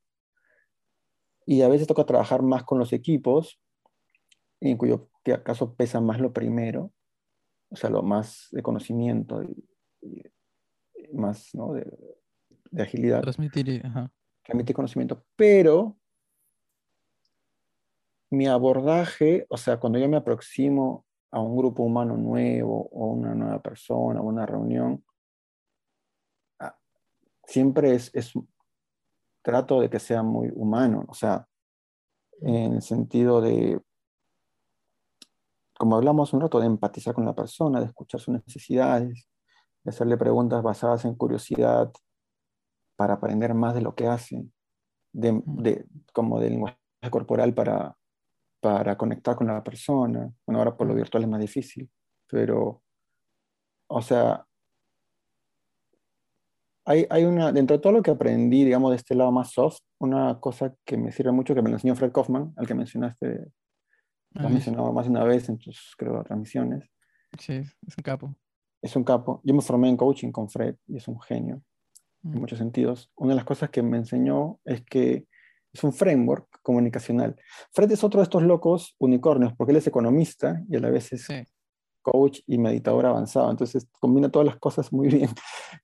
[1.52, 3.60] y a veces toca trabajar más con los equipos,
[4.62, 5.10] en cuyo
[5.44, 6.94] caso pesa más lo primero,
[7.70, 10.24] o sea, lo más de conocimiento y,
[11.12, 11.74] más ¿no?
[11.74, 11.86] de,
[12.82, 13.20] agilidad.
[13.20, 14.10] Transmitir, ajá.
[14.44, 15.98] Transmitir conocimiento, pero
[18.30, 23.36] mi abordaje, o sea, cuando yo me aproximo a un grupo humano nuevo o una
[23.36, 25.04] nueva persona o una reunión,
[27.44, 28.32] siempre es, es,
[29.42, 31.48] trato de que sea muy humano, o sea,
[32.42, 33.80] en el sentido de,
[35.78, 39.28] como hablamos un rato, de empatizar con la persona, de escuchar sus necesidades,
[39.84, 41.92] de hacerle preguntas basadas en curiosidad
[42.96, 44.46] para aprender más de lo que hace,
[45.12, 46.78] de, de como del lenguaje
[47.10, 47.98] corporal para,
[48.60, 50.32] para conectar con la persona.
[50.46, 51.90] Bueno, ahora por lo virtual es más difícil,
[52.28, 52.84] pero,
[53.88, 54.46] o sea,
[56.86, 60.40] hay, una, dentro de todo lo que aprendí, digamos, de este lado más soft, una
[60.40, 63.46] cosa que me sirve mucho, que me lo enseñó Fred Kaufman, al que mencionaste,
[64.32, 66.90] lo has mencionado más de una vez en tus, creo, transmisiones.
[67.38, 68.36] Sí, es un capo.
[68.82, 69.42] Es un capo.
[69.44, 71.62] Yo me formé en coaching con Fred y es un genio,
[72.24, 72.40] en mm.
[72.40, 73.12] muchos sentidos.
[73.16, 75.28] Una de las cosas que me enseñó es que
[75.72, 77.36] es un framework comunicacional.
[77.72, 81.14] Fred es otro de estos locos unicornios, porque él es economista y a la vez
[81.14, 81.28] es
[82.02, 83.52] coach y meditador avanzado.
[83.52, 85.30] Entonces combina todas las cosas muy bien.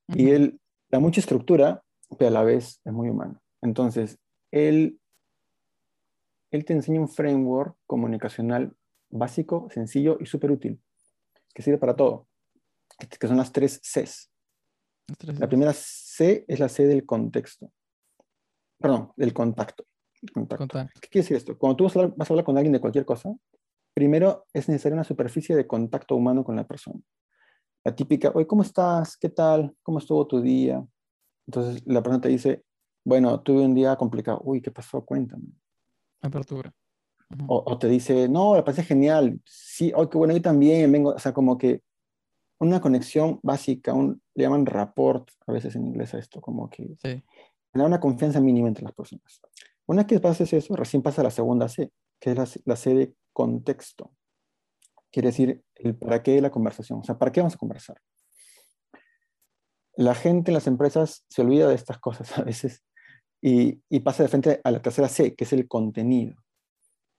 [0.07, 0.59] Y él
[0.89, 1.83] da mucha estructura,
[2.17, 3.41] pero a la vez es muy humano.
[3.61, 4.17] Entonces,
[4.51, 4.99] él,
[6.51, 8.75] él te enseña un framework comunicacional
[9.09, 10.81] básico, sencillo y súper útil,
[11.53, 12.27] que sirve para todo,
[13.19, 14.29] que son las tres Cs.
[15.39, 17.71] La primera C es la C del contexto.
[18.77, 19.85] Perdón, del contacto.
[21.01, 21.57] ¿Qué quiere decir esto?
[21.57, 23.33] Cuando tú vas a hablar con alguien de cualquier cosa,
[23.93, 26.99] primero es necesaria una superficie de contacto humano con la persona
[27.87, 29.15] la típica, oye, ¿cómo estás?
[29.15, 29.73] ¿Qué tal?
[29.81, 30.85] ¿Cómo estuvo tu día?
[31.47, 32.65] Entonces la persona te dice,
[33.05, 34.41] bueno, tuve un día complicado.
[34.43, 35.05] Uy, ¿qué pasó?
[35.05, 35.45] Cuéntame.
[36.19, 36.73] Apertura.
[37.47, 39.39] o, te dice, no, la pasé genial.
[39.45, 41.11] Sí, oye, qué bueno, yo también vengo.
[41.11, 41.81] O sea, como que
[42.59, 46.97] una conexión básica, un, le llaman rapport a veces en inglés a esto, como que
[47.01, 47.23] sí.
[47.73, 49.39] una confianza mínima entre las personas.
[49.85, 52.93] Una vez que pases eso, recién pasa la segunda C, que es la, la C
[52.93, 54.11] de contexto
[55.11, 57.97] quiere decir el para qué de la conversación, o sea, ¿para qué vamos a conversar?
[59.95, 62.83] La gente en las empresas se olvida de estas cosas a veces
[63.41, 66.35] y, pasa de frente a la tercera C, que es el contenido.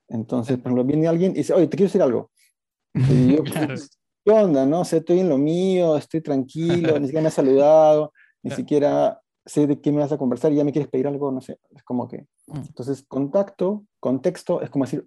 [0.09, 2.31] Entonces, por ejemplo, viene alguien y dice, oye, te quiero decir algo.
[2.95, 3.77] Y yo, ¿qué
[4.25, 4.67] ¿qué onda?
[4.67, 8.13] No sé, estoy en lo mío, estoy tranquilo, ni siquiera me has saludado,
[8.43, 11.33] ni siquiera sé de qué me vas a conversar y ya me quieres pedir algo,
[11.33, 12.27] no sé, es como que...
[12.47, 12.59] Mm.
[12.67, 15.07] Entonces, contacto, contexto, es como decir,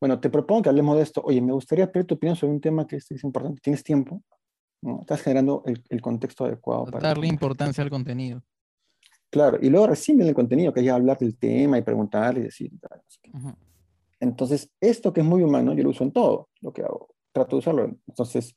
[0.00, 2.60] bueno, te propongo que hablemos de esto, oye, me gustaría pedir tu opinión sobre un
[2.60, 4.22] tema que es, es importante, ¿tienes tiempo?
[4.82, 5.00] ¿No?
[5.00, 7.00] Estás generando el, el contexto adecuado para...
[7.00, 8.42] Darle importancia al contenido.
[9.30, 12.42] Claro, y luego recién viene el contenido, que es hablar del tema y preguntar y
[12.42, 12.70] decir.
[13.22, 13.30] qué.
[13.36, 13.54] Ujú.
[14.20, 17.08] Entonces, esto que es muy humano, yo lo uso en todo lo que hago.
[17.32, 17.96] Trato de usarlo.
[18.06, 18.54] Entonces,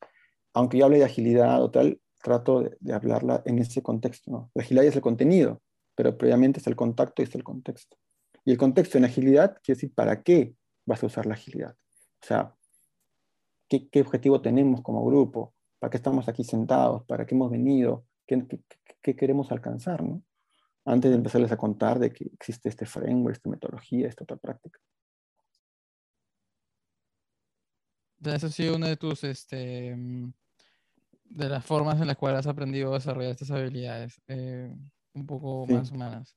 [0.54, 4.32] aunque yo hable de agilidad o tal, trato de, de hablarla en ese contexto.
[4.32, 4.52] ¿no?
[4.54, 5.62] La agilidad es el contenido,
[5.96, 7.98] pero previamente está el contacto y está el contexto.
[8.46, 10.56] Y el contexto en agilidad quiere decir para qué
[10.86, 11.76] vas a usar la agilidad.
[12.24, 12.56] O sea,
[13.68, 15.54] ¿qué, qué objetivo tenemos como grupo?
[15.80, 17.04] ¿Para qué estamos aquí sentados?
[17.06, 18.06] ¿Para qué hemos venido?
[18.28, 18.60] ¿Qué, qué-
[19.02, 20.04] qué- queremos alcanzar?
[20.04, 20.24] ¿no?
[20.86, 24.80] Antes de empezarles a contar de que existe este framework, esta metodología, esta otra práctica.
[28.24, 29.96] Eso ha sido una de tus, este,
[31.26, 34.72] de las formas en las cuales has aprendido a desarrollar estas habilidades, eh,
[35.14, 35.74] un poco Sí.
[35.74, 36.36] más humanas.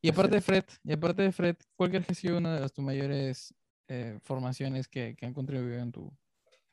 [0.00, 0.40] Y aparte de.
[0.40, 3.54] Fred, y aparte de Fred, ¿cuál crees que ha sido una de las tus mayores
[3.88, 6.12] eh, formaciones que, que han contribuido en tu,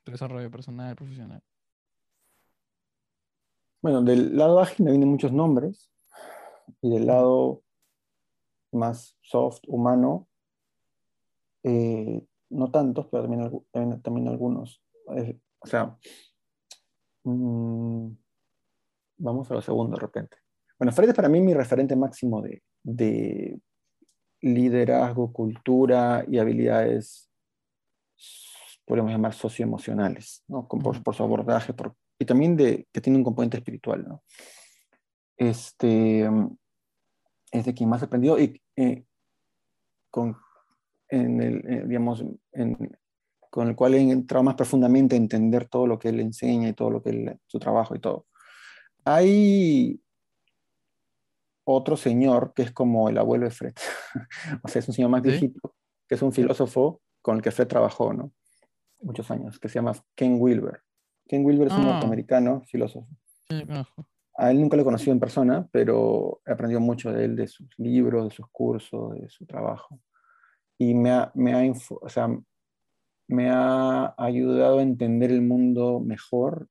[0.04, 1.42] tu desarrollo personal, profesional?
[3.82, 5.90] Bueno, del lado ágil me vienen muchos nombres
[6.82, 7.64] y del lado
[8.72, 10.28] más soft, humano,
[11.64, 14.82] eh, no tantos, pero también, también algunos.
[15.16, 15.98] Eh, o sea,
[17.24, 18.10] mm,
[19.18, 20.38] vamos a lo segundo de repente.
[20.78, 23.60] Bueno, Fred es para mí mi referente máximo de, de
[24.42, 27.30] liderazgo, cultura y habilidades,
[28.86, 30.68] podríamos llamar socioemocionales, ¿no?
[30.68, 34.24] Por, por su abordaje, por- y también de, que tiene un componente espiritual, ¿no?
[35.38, 36.30] Este,
[37.52, 39.06] es de quien más he aprendido y eh,
[40.12, 40.36] con,
[41.10, 42.98] en el, eh, digamos, en-
[43.50, 46.74] con el cual he entrado más profundamente a entender todo lo que él enseña y
[46.74, 48.28] todo lo que él, su trabajo y todo.
[49.06, 50.00] Hay
[51.72, 53.74] otro señor que es como el abuelo de Fred,
[54.64, 55.30] o sea, es un señor más ¿Sí?
[55.30, 55.76] viejito,
[56.08, 58.32] que es un filósofo con el que Fred trabajó, ¿no?
[59.02, 60.82] Muchos años, que se llama Ken Wilber.
[61.28, 61.92] Ken Wilber es un Ah.
[61.94, 63.08] norteamericano filósofo.
[63.50, 63.64] Sí.
[64.36, 67.48] A él nunca lo he conocido en persona, pero he aprendido mucho de él, de
[67.48, 70.00] sus libros, de sus cursos, de su trabajo.
[70.78, 72.30] Y me ha, me ha, o sea,
[73.28, 76.68] me ha ayudado a entender el mundo mejor,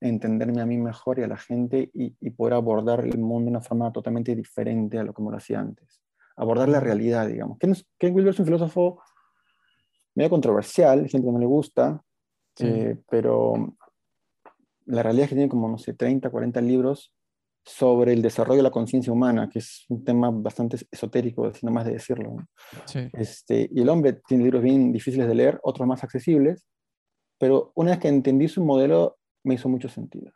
[0.00, 3.56] entenderme a mí mejor y a la gente y, y poder abordar el mundo de
[3.56, 6.02] una forma totalmente diferente a lo que me lo hacía antes.
[6.36, 7.58] Abordar la realidad, digamos.
[7.58, 9.00] Ken, Ken Wilber es un filósofo
[10.14, 12.02] medio controversial, hay gente que no le gusta,
[12.56, 12.66] Sí.
[12.66, 13.76] eh, pero
[14.86, 17.12] la realidad es que tiene como, no sé, 30, 40 libros
[17.64, 21.72] sobre el desarrollo de la conciencia humana, que es un tema bastante esotérico, si no
[21.72, 22.30] más de decirlo.
[22.36, 22.46] ¿no?
[22.86, 23.08] Sí.
[23.12, 26.64] Este, y el hombre tiene libros bien difíciles de leer, otros más accesibles,
[27.38, 30.32] pero una vez que entendí su modelo, me hizo mucho sentido.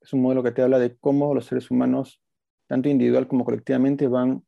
[0.00, 2.22] Es un modelo que te habla de cómo los seres humanos,
[2.68, 4.44] tanto individual como colectivamente, van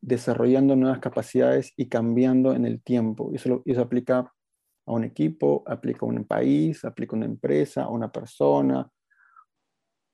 [0.00, 3.30] desarrollando nuevas capacidades y cambiando en el tiempo.
[3.32, 4.18] Y eso, lo- eso aplica
[4.86, 8.90] a un equipo, aplica a un país, aplica a una empresa, a una persona.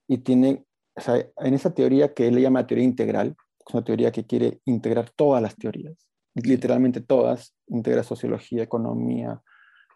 [0.09, 0.65] Y tiene,
[0.97, 3.37] o sea, en esa teoría que él le llama teoría integral,
[3.67, 5.97] es una teoría que quiere integrar todas las teorías,
[6.35, 9.43] literalmente todas, integra sociología, economía,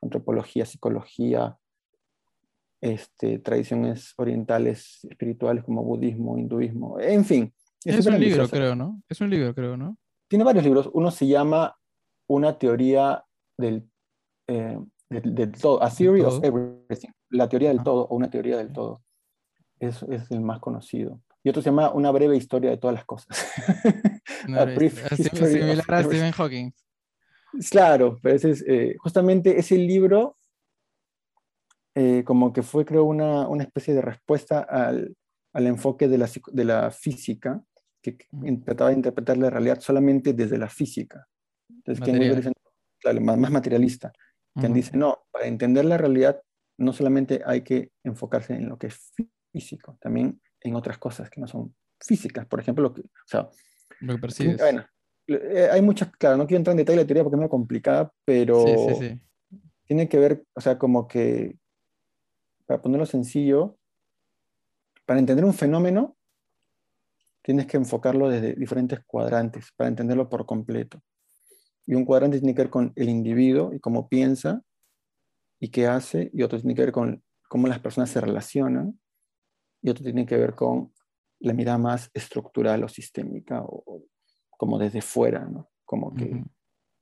[0.03, 1.57] antropología, psicología,
[2.83, 7.55] este, tradiciones orientales, espirituales como budismo, hinduismo, en fin.
[7.85, 9.01] Es súper un libro, creo, ¿no?
[9.09, 9.97] Es un libro, creo, ¿no?
[10.29, 10.91] Tiene varios libros.
[10.93, 11.77] Uno se llama
[12.29, 13.25] Una teoría
[13.57, 13.89] del,
[14.49, 14.79] eh,
[15.09, 16.45] del, del todo, A Theory of todo.
[16.45, 17.85] Everything, la teoría del Ah.
[17.85, 19.03] todo o una teoría del todo.
[19.79, 21.21] Es, es el más conocido.
[21.45, 23.29] Y otro se llama Una breve historia de todas las cosas.
[24.57, 26.03] A brief of Similar a.
[26.03, 26.73] Stephen Hawking.
[27.71, 30.37] Claro, pero ese es, eh, justamente ese libro
[31.95, 35.15] eh, como que fue, creo, una, una especie de respuesta al,
[35.53, 37.63] al enfoque de la, de la física,
[38.03, 38.19] que
[38.65, 41.27] trataba de interpretar la realidad solamente desde la física.
[41.69, 42.37] Entonces, Material.
[42.37, 42.53] dice,
[43.01, 44.13] claro, más, más materialista.
[44.59, 44.81] Quien Ujú.
[44.81, 46.41] dice, no, para entender la realidad
[46.79, 49.13] no solamente hay que enfocarse en lo que es
[49.53, 52.47] físico, también en otras cosas que no son físicas.
[52.47, 53.49] Por ejemplo, lo que, o sea,
[54.01, 54.61] Lo que percibes.
[54.61, 54.85] bueno,
[55.29, 57.49] eh, hay muchas, claro, no quiero entrar en detalle de la teoría porque es muy
[57.49, 59.21] complicada, pero Sí, sí, sí.
[59.87, 61.57] tiene que ver, o sea, como que,
[62.73, 63.79] para ponerlo sencillo,
[65.05, 66.17] para entender un fenómeno,
[67.43, 71.03] tienes que enfocarlo desde diferentes cuadrantes, para entenderlo por completo.
[71.85, 74.63] Y un cuadrante tiene que ver con el individuo y cómo piensa
[75.61, 78.99] y qué hace, y otro tiene que ver con cómo las personas se relacionan,
[79.83, 80.95] y otro tiene que ver con
[81.41, 84.07] la mirada más estructural o sistémica, o, o
[84.49, 85.71] como desde fuera, ¿no?
[85.85, 86.43] Como que,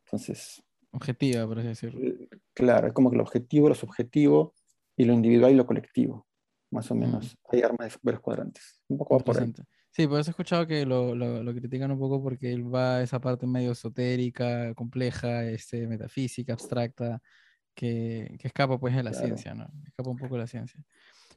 [0.05, 2.01] entonces, Objetiva, por así decirlo.
[2.03, 4.53] eh, claro, es como que el objetivo, lo subjetivo
[5.01, 6.27] y lo individual y lo colectivo,
[6.71, 7.35] más o menos.
[7.51, 8.83] Hay armas de varios cuadrantes.
[8.87, 9.51] Un poco por ahí.
[9.91, 13.03] Sí, pues he escuchado que lo, lo, lo, critican un poco porque él va a
[13.03, 17.21] esa parte medio esotérica, compleja, este, metafísica, abstracta,
[17.75, 19.69] que, que escapa pues de la ciencia, ¿no?
[19.87, 20.85] Escapa un poco de la ciencia.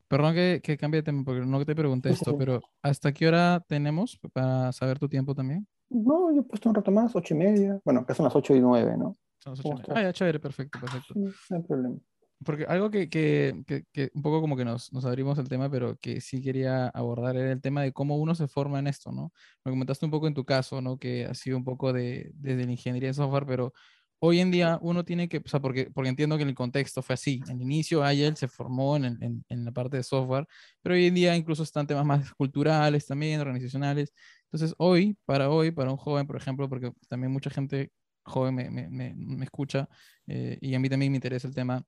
[0.09, 3.63] Perdón que, que cambie de tema, porque no te pregunté esto, pero ¿hasta qué hora
[3.65, 5.65] tenemos para saber tu tiempo también?
[5.89, 7.79] No, yo he puesto un rato más, ocho y media.
[7.85, 9.17] Bueno, acá son las ocho y nueve, ¿no?
[9.39, 9.93] Son las ocho y media.
[9.95, 11.13] Ah, ya, chévere, perfecto, perfecto.
[11.15, 11.97] no hay problema.
[12.43, 15.97] Porque algo que, que, que, un poco como que nos, nos, abrimos el tema, pero
[15.97, 19.31] que sí quería abordar era el tema de cómo uno se forma en esto, ¿no?
[19.63, 20.97] Me comentaste un poco en tu caso, ¿no?
[20.97, 23.73] Que ha sido un poco de, desde la ingeniería de software, pero
[24.19, 27.01] hoy en día uno tiene que, o sea, porque, porque entiendo que en el contexto
[27.01, 27.41] fue así.
[27.47, 30.47] En el inicio Ayel se formó en, en, en, la parte de software,
[30.81, 34.13] pero hoy en día incluso están temas más culturales también, organizacionales.
[34.45, 37.91] Entonces, hoy, para hoy, para un joven, por ejemplo, porque también mucha gente
[38.23, 39.89] joven me, me, me, escucha
[40.27, 41.83] eh, y a mí también me interesa el tema,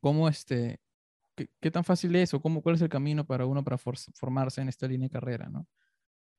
[0.00, 0.80] ¿cómo este,
[1.34, 4.60] qué, qué, tan fácil es o cómo, cuál es el camino para uno para formarse
[4.60, 5.66] en esta línea de carrera, ¿no?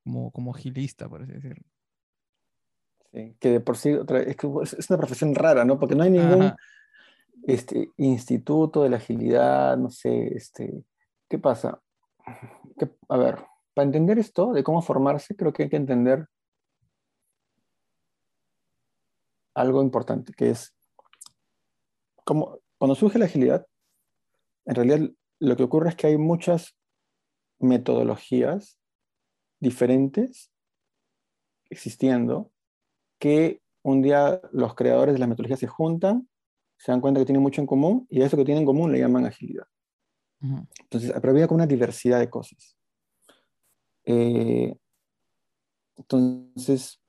[0.04, 1.64] Como, como agilista, por así decirlo
[3.39, 5.80] que de por sí es, una profesión rara, ¿no?
[5.80, 6.54] Porque no hay ningún
[7.43, 10.84] este, instituto de la agilidad, no sé, este,
[11.28, 11.82] ¿qué pasa?
[13.10, 16.28] a ver, para entender esto de cómo formarse, creo que hay que entender
[19.56, 20.76] algo importante, que es
[22.26, 23.65] como cuando surge la agilidad,
[24.65, 25.09] en realidad
[25.39, 26.75] lo que ocurre es que hay muchas
[27.59, 28.78] metodologías
[29.59, 30.51] diferentes
[31.69, 32.51] existiendo
[33.19, 36.30] que un día los creadores de la metodología se juntan,
[36.78, 38.91] se dan cuenta que tienen mucho en común y a eso que tienen en común
[38.91, 39.65] le llaman agilidad.
[40.39, 42.78] Entonces, pero había como una diversidad de cosas.
[44.05, 44.75] Eh,
[45.95, 47.01] entonces,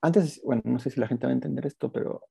[0.00, 2.22] antes, bueno, no sé si la gente va a entender esto, pero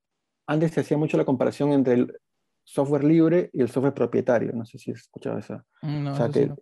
[0.48, 2.20] antes se hacía mucho la comparación entre el
[2.64, 4.52] software libre y el software propietario.
[4.54, 5.62] No sé si has escuchado eso.
[5.82, 6.56] Mm, no, que, lo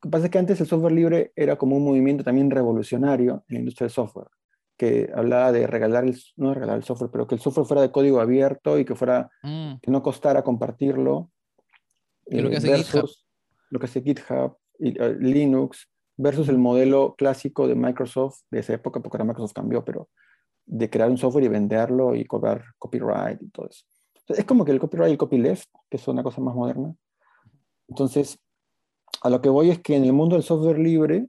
[0.00, 3.54] que pasa es que antes el software libre era como un movimiento también revolucionario en
[3.54, 4.28] la industria del software,
[4.76, 7.90] que hablaba de regalar el, no regalar el software, pero que el software fuera de
[7.90, 9.74] código abierto y que fuera, mm.
[9.82, 11.30] que no costara compartirlo.
[12.26, 13.10] lo que hace GitHub.
[13.70, 18.74] Lo que hace GitHub, y, eh, Linux, versus el modelo clásico de Microsoft de esa
[18.74, 20.08] época, porque ahora Microsoft cambió, pero
[20.70, 23.84] de crear un software y venderlo y cobrar copyright y todo eso.
[24.28, 26.94] es como que el copyright y el copyleft, que es una cosa más moderna.
[27.88, 28.38] Entonces,
[29.22, 31.26] a lo que voy es que en el mundo del software libre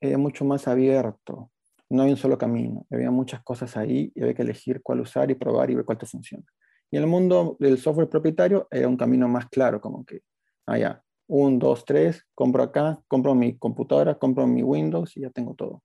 [0.00, 1.50] era mucho más abierto.
[1.90, 2.86] No hay un solo camino.
[2.88, 5.98] Había muchas cosas ahí y había que elegir cuál usar y probar y ver cuál
[5.98, 6.44] te funciona.
[6.90, 10.20] Y en el mundo del software propietario era un camino más claro, como que,
[10.66, 15.30] ah, ya, un, dos, tres, compro acá, compro mi computadora, compro mi Windows y ya
[15.30, 15.82] tengo todo.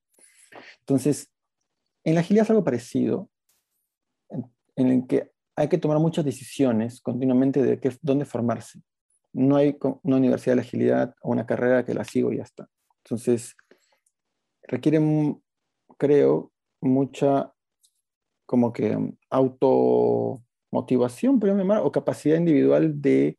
[0.82, 1.32] Entonces,
[2.04, 3.30] en la agilidad es algo parecido,
[4.76, 8.82] en, el que hay que tomar muchas decisiones continuamente de qué, dónde formarse
[9.34, 12.44] no hay una universidad de la agilidad o una carrera que la sigo y ya
[12.44, 12.68] está.
[13.04, 13.56] Entonces,
[14.64, 15.00] requiere,
[15.98, 17.54] creo, mucha
[18.46, 21.40] como que um, automotivación,
[21.84, 23.38] o capacidad individual de,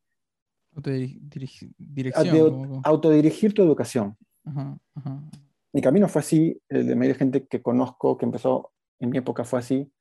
[2.84, 4.16] autodirigir tu educación.
[5.72, 9.44] Mi camino fue así, el de media gente que conozco, que empezó en mi época
[9.44, 9.92] fue así.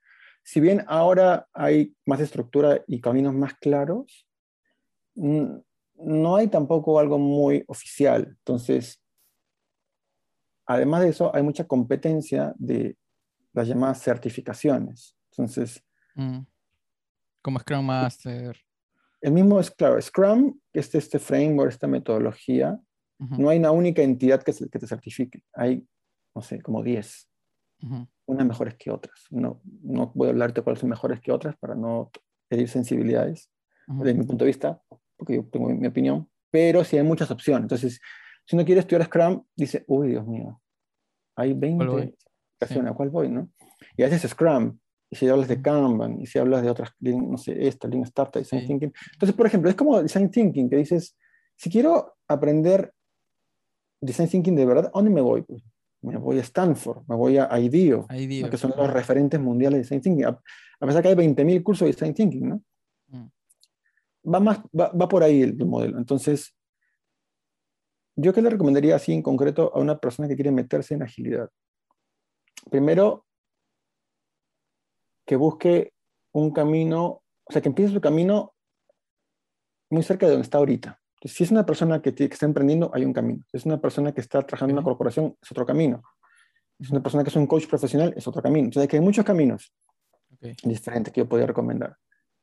[0.43, 4.27] Si bien ahora hay más estructura y caminos más claros,
[5.15, 8.27] no hay tampoco algo muy oficial.
[8.27, 9.03] Entonces,
[10.65, 12.97] además de eso, hay mucha competencia de
[13.53, 15.15] las llamadas certificaciones.
[15.31, 15.83] Entonces,
[16.15, 16.39] mm.
[17.41, 18.57] como Scrum Master.
[19.21, 22.79] El mismo es, claro, Scrum, este, este framework, esta metodología,
[23.19, 25.43] no hay una única entidad que, que, te certifique.
[25.53, 25.85] Hay,
[26.33, 27.29] no sé, como 10.
[28.25, 29.25] Unas mejores que otras.
[29.29, 32.11] No, no voy a hablarte cuáles son mejores que otras para no
[32.49, 33.49] herir sensibilidades.
[33.87, 34.79] Desde mi punto de vista,
[35.17, 37.63] porque yo tengo mi opinión, pero sí hay muchas opciones.
[37.63, 37.99] Entonces,
[38.45, 40.61] si uno quiere estudiar Scrum, dice, uy, Dios mío,
[41.35, 42.15] hay 20
[42.87, 43.29] ¿a cuál voy?
[43.29, 43.49] No?
[43.97, 44.77] Y haces Scrum,
[45.09, 48.39] y si hablas de Kanban, y si hablas de otras, no sé, esta, Lean Startup,
[48.39, 48.93] Design Thinking.
[49.13, 51.17] Entonces, por ejemplo, es como Design Thinking, que dices,
[51.55, 52.93] si quiero aprender
[54.01, 55.45] Design Thinking de verdad, ¿a dónde me voy?
[56.01, 60.01] Me voy a Stanford, me voy a IDEO, que son los referentes mundiales de Design
[60.01, 60.39] Thinking, a,
[60.79, 62.63] pesar que hay 20.000 cursos de Design Thinking, ¿no?
[64.23, 65.97] va, más, va, por ahí el, modelo.
[65.97, 66.55] Entonces,
[68.15, 71.49] ¿yo qué le recomendaría así en concreto a una persona que quiere meterse en agilidad?
[72.69, 73.25] Primero,
[75.25, 75.93] que busque
[76.31, 78.53] un camino, o sea, que empiece su camino
[79.89, 80.99] muy cerca de donde está ahorita.
[81.23, 83.43] Si es una persona que, está emprendiendo, hay un camino.
[83.51, 86.01] Si es una persona que está trabajando en una corporación, es otro camino.
[86.77, 88.65] Si es una persona que es un coach profesional, es otro camino.
[88.65, 89.73] Entonces, hay muchos caminos
[90.63, 91.97] diferentes que yo podría recomendar.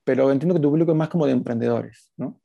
[0.05, 2.41] pero entiendo que tu público es más como de emprendedores, ¿no?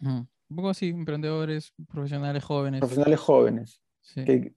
[0.00, 0.26] Ujú.
[0.48, 2.80] Un poco así, emprendedores, profesionales jóvenes.
[2.80, 3.82] Profesionales jóvenes.
[4.00, 4.24] sí.
[4.24, 4.54] que,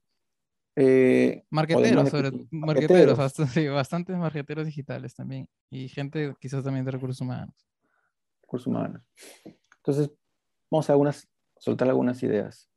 [0.79, 3.51] eh, Marqueteros, sobre marqueteros, marqueteros.
[3.51, 5.49] sí, bastantes marqueteros digitales también.
[5.71, 7.55] Y gente quizás también de recursos humanos.
[8.43, 9.01] recursos humanos.
[9.77, 10.11] Entonces,
[10.69, 12.69] vamos a algunas, soltar algunas ideas.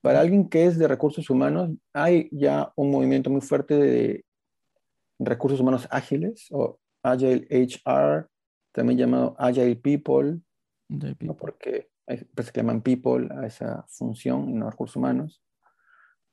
[0.00, 4.24] Para alguien que es de recursos humanos, hay ya un movimiento muy fuerte de
[5.18, 8.28] recursos humanos ágiles o Agile HR,
[8.72, 10.40] también llamado Agile People,
[10.88, 11.22] JP.
[11.22, 11.36] ¿no?
[11.36, 15.42] porque hay empresas que llaman People a esa función no recursos humanos.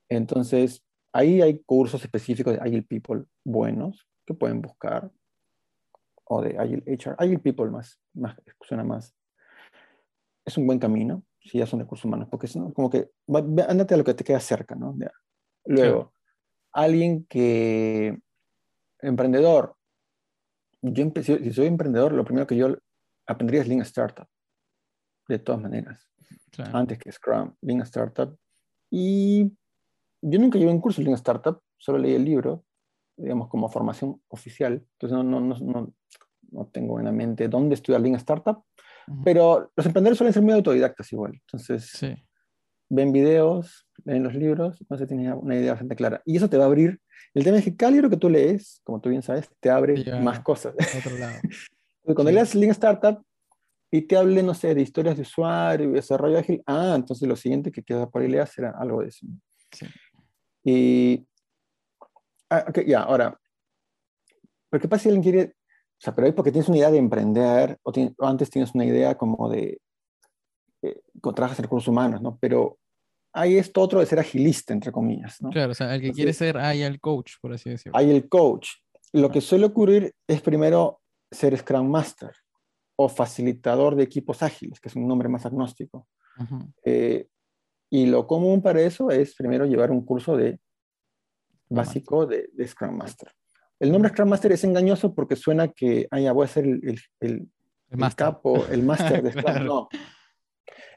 [0.10, 0.84] Entonces,
[1.14, 5.12] ahí hay cursos específicos de Agile People buenos que pueden buscar,
[6.26, 7.16] o de Agile HR.
[7.18, 9.16] Agile People más, más suena más.
[10.46, 12.74] Es un buen camino, si ya son recursos humanos, porque es ¿no?
[12.74, 13.10] como que,
[13.68, 14.96] ándate a lo que te queda cerca, ¿no?
[15.66, 16.14] Luego,
[16.72, 18.20] alguien que,
[19.00, 19.76] emprendedor,
[20.82, 22.76] yo si soy emprendedor, lo primero que yo
[23.28, 24.28] aprendería es Lean Startup,
[25.28, 26.12] de todas maneras
[26.52, 26.78] Claro.
[26.78, 28.38] antes que Scrum, Lean Startup.
[28.90, 29.52] Y
[30.22, 32.66] yo nunca llevé un curso de Lean Startup, solo leí el libro,
[33.16, 34.86] digamos, como formación oficial.
[34.94, 35.94] Entonces no, no, no, no,
[36.52, 38.64] no tengo en la mente dónde estudiar Lean Startup,
[39.24, 41.34] Pero los emprendedores suelen ser muy autodidactas igual.
[41.34, 42.16] Entonces Sí.
[42.90, 46.22] ven videos, leen los libros, entonces tienes una idea bastante clara.
[46.26, 47.00] Y eso te va a abrir.
[47.34, 50.04] El tema es que cada libro que tú lees, como tú bien sabes, te abre
[50.04, 50.20] Ya.
[50.20, 50.74] más cosas.
[50.98, 51.40] Otro lado.
[52.04, 52.34] Cuando Sí.
[52.36, 53.24] leas Lean Startup
[53.92, 57.72] y te hable, no sé, de historias de usuario desarrollo ágil, ah, entonces lo siguiente
[57.72, 59.26] que queda por ahí leas será algo de eso.
[59.72, 59.86] Sí.
[60.64, 61.28] Y,
[62.50, 63.40] ah, ya, ahora,
[64.70, 65.56] ¿pero qué pasa si alguien quiere,
[66.02, 68.74] o sea, pero ahí porque tienes una idea de emprender, o, tien- o antes tienes
[68.74, 69.80] una idea como de,
[70.82, 71.00] eh,
[71.36, 72.40] trabajas en recursos humanos, ¿no?
[72.42, 72.80] Pero
[73.34, 75.52] hay esto otro de ser agilista, entre comillas, ¿no?
[75.52, 77.96] Claro, o sea, el que quiere Entonces- ser agile coach, por así decirlo.
[77.98, 78.70] Hay el coach.
[79.14, 81.00] Lo que suele ocurrir es primero
[81.30, 82.32] ser Scrum Master
[82.96, 86.08] o facilitador de equipos ágiles, que es un nombre más agnóstico.
[86.40, 86.60] Ujú.
[86.84, 87.28] Eh,
[87.92, 90.60] y lo común para eso es primero llevar un curso de
[91.70, 93.32] básico de, de Scrum Master.
[93.82, 97.00] El nombre Scrum Master es engañoso porque suena que, ah, ya voy a ser el,
[97.20, 97.50] el,
[97.90, 99.44] el- capo, el máster de Scrum.
[99.44, 99.66] Claro.
[99.66, 99.90] No.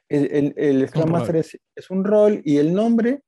[0.07, 3.23] El, Scrum Master es, es un rol y el nombre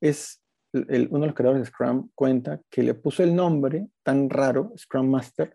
[0.00, 0.42] es,
[0.72, 5.08] uno de los creadores de Scrum cuenta que le puso el nombre tan raro, Scrum
[5.08, 5.54] Master,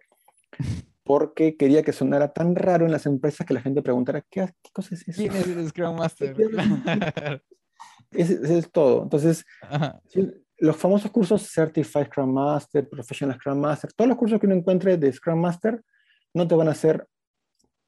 [1.03, 4.69] porque quería que sonara tan raro en las empresas que la gente preguntara, ¿qué, qué
[4.71, 5.21] cosa es eso?
[5.21, 6.33] ¿Quién es el Scrum Master?
[6.33, 7.41] ¿Quién Claro.
[8.11, 9.03] Ese, ese es todo.
[9.03, 10.01] Entonces, Ajá.
[10.61, 14.95] Los famosos cursos Certified Scrum Master, Professional Scrum Master, todos los cursos que uno encuentre
[14.95, 15.81] de Scrum Master
[16.35, 17.07] no te van a hacer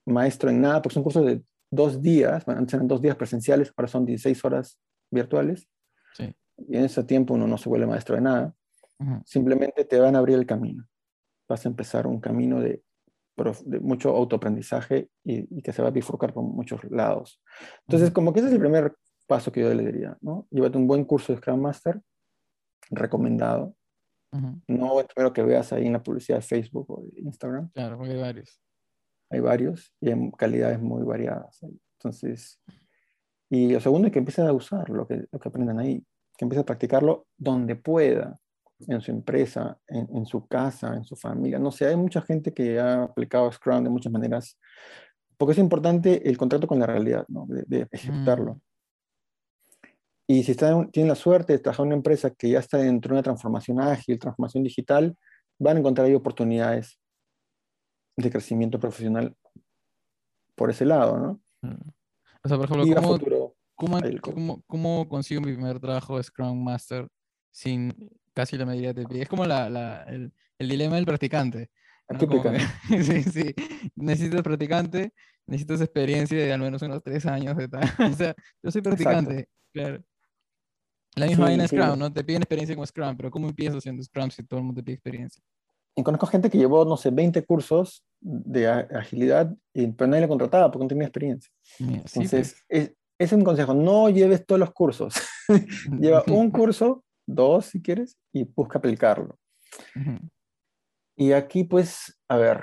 [0.08, 3.88] maestro en nada, porque son cursos de dos días, antes eran dos días presenciales, ahora
[3.88, 4.80] son 16 horas
[5.12, 5.68] virtuales,
[6.16, 6.36] Sí.
[6.58, 8.56] y en ese tiempo uno no se vuelve maestro de nada,
[9.00, 9.22] Ujú.
[9.24, 10.88] simplemente te van a abrir el camino.
[11.48, 12.84] Vas a empezar un camino de,
[13.66, 17.40] de mucho autoaprendizaje y, y que se va a bifurcar por muchos lados.
[17.88, 18.14] Entonces, Ujú.
[18.16, 18.96] como que ese es el primer
[19.28, 20.48] paso que yo le diría, ¿no?
[20.50, 22.02] Llévate un buen curso de Scrum Master,
[22.90, 23.76] recomendado.
[24.68, 27.70] No el primero que veas ahí en la publicidad de Facebook o de Instagram.
[27.70, 28.60] Claro, porque hay varios.
[29.30, 31.62] Hay varios y en calidades muy variadas.
[31.62, 31.80] ahí.
[32.00, 32.60] Entonces,
[33.50, 36.04] y lo segundo es que empiecen a usar lo que, lo que aprendan ahí,
[36.36, 38.40] que empiecen a practicarlo donde pueda,
[38.88, 41.60] en su empresa, en, en su casa, en su familia.
[41.60, 44.60] No sé, hay mucha gente que ha aplicado Scrum de muchas maneras,
[45.38, 47.46] porque es importante el contacto con la realidad, ¿no?
[47.48, 48.56] de, de ejecutarlo.
[48.56, 48.62] Mm.
[50.28, 53.10] Y si están, tienen la suerte de trabajar en una empresa que ya está dentro
[53.10, 55.18] de una transformación ágil, transformación digital,
[55.60, 57.00] van a encontrar ahí oportunidades
[58.18, 59.36] de crecimiento profesional
[60.56, 61.42] por ese lado, ¿no?
[62.44, 66.24] O sea, por ejemplo, Y ¿cómo, futuro, cómo, cómo- cómo consigo mi primer trabajo de
[66.24, 67.08] Scrum Master
[67.52, 67.94] sin
[68.34, 69.24] casi la medida de pie?
[69.24, 71.70] Es como la, la- el, el dilema del practicante.
[72.10, 72.20] ¿no?
[72.20, 72.60] Que-
[73.04, 73.56] sí, sí.
[73.96, 75.14] Necesitas practicante,
[75.48, 77.82] necesitas experiencia de al menos unos tres años de tal.
[78.14, 80.04] O sea, yo soy practicante, claro.
[81.16, 81.76] La misma Sí, vaina sí.
[81.76, 82.12] Scrum, ¿no?
[82.12, 84.86] Te piden experiencia con Scrum, pero ¿cómo empiezas haciendo Scrum si todo el mundo te
[84.86, 85.44] pide experiencia?
[85.96, 90.28] Y conozco gente que llevó, no sé, 20 cursos de agilidad, y, pero nadie le
[90.28, 91.52] contrataba porque no tenía experiencia.
[91.80, 95.14] Mira, sí, Entonces, es, es un consejo, no lleves todos los cursos.
[95.48, 95.68] pues.
[96.02, 99.38] Lleva un curso, dos si quieres, y busca aplicarlo.
[99.96, 100.18] Ujú.
[101.16, 102.62] Y aquí, pues, a ver,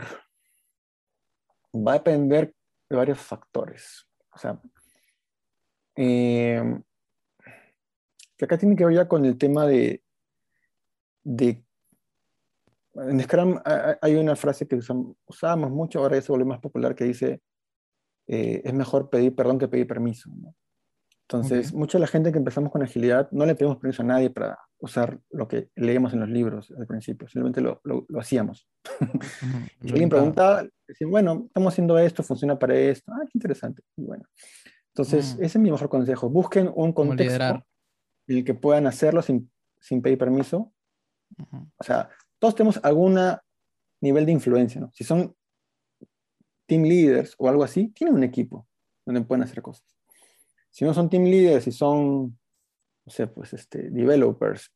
[1.72, 2.52] va a depender
[2.88, 4.08] de varios factores.
[4.34, 4.60] O sea,
[5.94, 6.80] eh,
[8.40, 10.02] que acá tiene que ver ya con el tema de,
[11.22, 11.62] de
[12.94, 14.80] en Scrum ha- ha- hay una frase que
[15.26, 17.42] usábamos mucho, ahora ya se volvió más popular, que dice,
[18.26, 20.30] eh, es mejor pedir perdón que pedir permiso.
[20.34, 20.54] ¿no?
[21.28, 24.30] Entonces, mucha de la gente que empezamos con agilidad no le pedimos permiso a nadie
[24.30, 28.66] para usar lo que leíamos en los libros al principio, simplemente lo, lo, hacíamos.
[29.82, 33.82] y alguien preguntaba, decía, bueno, estamos haciendo esto, funciona para esto, ah, qué interesante.
[33.98, 34.24] Y bueno,
[34.94, 35.44] entonces, mm.
[35.44, 37.66] ese es mi mejor consejo, busquen un contexto
[38.30, 39.50] en el que puedan hacerlo sin,
[39.80, 40.72] sin pedir permiso.
[41.76, 42.08] O sea,
[42.38, 43.18] todos tenemos algún
[44.00, 44.90] nivel de influencia, ¿no?
[44.92, 45.34] Si son
[46.66, 48.68] team leaders o algo así, tienen un equipo
[49.04, 49.84] donde pueden hacer cosas.
[50.70, 52.38] Si no son team leaders y son,
[53.04, 54.72] no sé, pues, este, developers,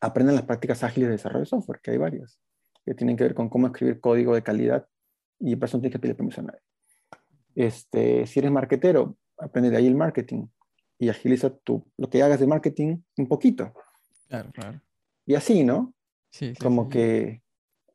[0.00, 2.40] aprendan las prácticas ágiles de desarrollo de software, que hay varias,
[2.86, 4.88] que tienen que ver con cómo escribir código de calidad
[5.38, 6.60] y por eso no tienes que pedir permiso a nadie.
[7.54, 10.46] Este, si eres marketero, aprende de ahí el marketing
[11.02, 13.74] y agiliza tu, lo que hagas de marketing un poquito.
[14.28, 14.80] Claro, claro.
[15.26, 15.92] Y así, ¿no?
[16.30, 17.42] Sí, Como que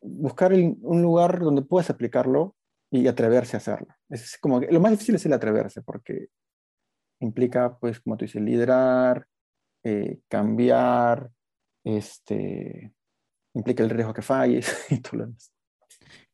[0.02, 2.58] buscar un lugar donde puedas aplicarlo
[2.92, 3.96] y atreverse a hacerlo.
[4.10, 6.28] Es como que lo más difícil es el atreverse, porque
[7.22, 9.26] implica, pues, como tú dices, liderar,
[9.86, 11.32] eh, cambiar,
[11.86, 12.94] este,
[13.54, 15.54] implica el riesgo que falles y todo lo demás.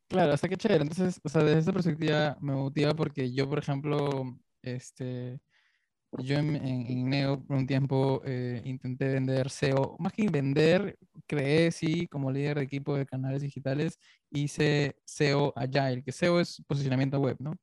[0.08, 0.82] Claro, hasta que chévere.
[0.82, 4.24] Entonces, o sea, desde esa perspectiva me motiva porque yo, por ejemplo,
[4.60, 5.38] este,
[6.18, 10.96] yo en, Neo por un tiempo eh, intenté vender SEO, más que vender,
[11.26, 13.98] creé, sí, como líder de equipo de canales digitales,
[14.30, 17.54] hice SEO Agile, que SEO es posicionamiento web, ¿no?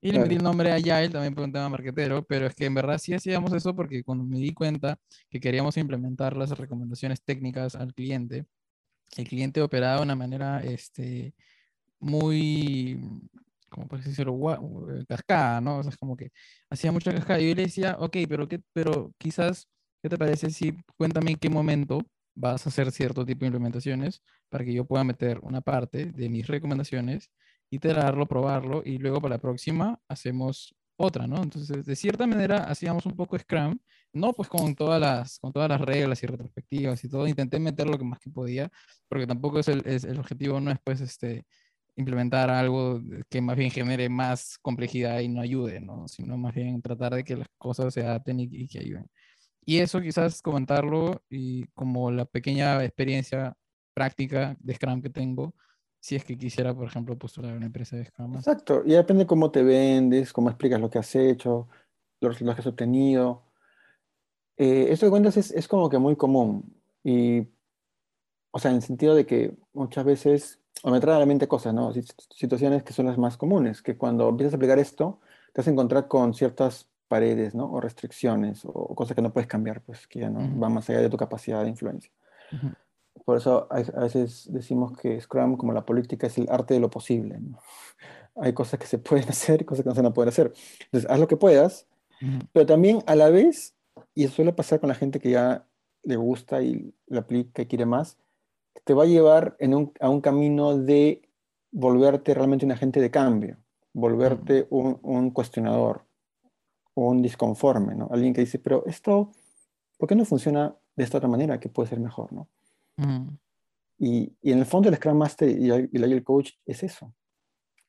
[0.00, 2.74] Y le metí el nombre Agile también por un tema marketero, pero es que en
[2.74, 4.98] verdad sí hacíamos eso porque cuando me di cuenta
[5.30, 8.44] que queríamos implementar las recomendaciones técnicas al cliente,
[9.16, 11.34] el cliente operaba de una manera este,
[12.00, 13.00] muy
[13.74, 15.78] como por decirlo, eh, cascada, ¿no?
[15.78, 16.30] O sea, es como que
[16.70, 17.40] hacía mucha cascada.
[17.40, 19.68] Y yo le decía, ok, pero, qué, pero quizás,
[20.02, 22.02] ¿qué te parece si cuéntame en qué momento
[22.36, 26.28] vas a hacer cierto tipo de implementaciones para que yo pueda meter una parte de
[26.28, 27.30] mis recomendaciones,
[27.70, 31.42] iterarlo, probarlo y luego para la próxima hacemos otra, ¿no?
[31.42, 33.78] Entonces, de cierta manera, hacíamos un poco Scrum,
[34.12, 37.88] no pues con todas las, con todas las reglas y retrospectivas y todo, intenté meter
[37.88, 38.70] lo que más que podía,
[39.08, 41.44] porque tampoco es el, es, el objetivo, no es pues este,
[41.96, 46.08] implementar algo que más bien genere más complejidad y no ayude, ¿no?
[46.08, 49.06] Sino más bien tratar de que las cosas se adapten y, que ayuden.
[49.64, 53.56] Y eso quizás comentarlo y como la pequeña experiencia
[53.94, 55.54] práctica de Scrum que tengo,
[56.00, 58.34] si es que quisiera, por ejemplo, postular una empresa de Scrum.
[58.34, 61.68] Exacto, y depende cómo te vendes, cómo explicas lo que has hecho,
[62.20, 63.44] los resultados que has obtenido.
[64.56, 67.46] Eh, esto que cuentas es, es como que muy común y,
[68.50, 71.48] o sea, en el sentido de que muchas veces o me trae a la mente
[71.48, 71.92] cosas, ¿no?
[71.92, 75.20] Situaciones que son las más comunes, que cuando empiezas a aplicar esto,
[75.52, 77.70] te vas a encontrar con ciertas paredes, ¿no?
[77.70, 81.00] O restricciones, o, cosas que no puedes cambiar, pues que ya no van más allá
[81.00, 82.10] de tu capacidad de influencia.
[83.24, 86.90] Por eso a, veces decimos que Scrum, como la política, es el arte de lo
[86.90, 87.58] posible, ¿no?
[88.36, 90.52] Hay cosas que se pueden hacer y cosas que no se van a poder hacer.
[90.86, 91.86] Entonces, haz lo que puedas,
[92.52, 93.74] pero también a la vez,
[94.14, 95.66] y eso suele pasar con la gente que ya
[96.02, 98.16] le gusta y le aplica y quiere más,
[98.82, 99.56] te va a llevar
[100.00, 101.22] a un camino de
[101.70, 103.58] volverte realmente un agente de cambio,
[103.92, 106.06] volverte un, cuestionador,
[106.94, 108.08] un disconforme, ¿no?
[108.10, 109.32] Alguien que dice, pero esto,
[109.98, 112.48] ¿por qué no funciona de esta otra manera que puede ser mejor, ¿no?
[113.98, 117.12] y, en el fondo el Scrum Master y el Agile Coach es eso.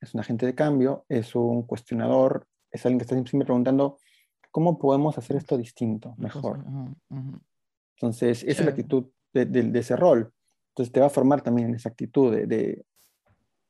[0.01, 3.97] Es un agente de cambio, es un cuestionador, es alguien que está siempre preguntando,
[4.51, 6.65] ¿cómo podemos hacer esto distinto, mejor?
[7.95, 10.33] Entonces, esa es la actitud de ese rol.
[10.75, 12.83] Entonces te va a formar también en esa actitud de,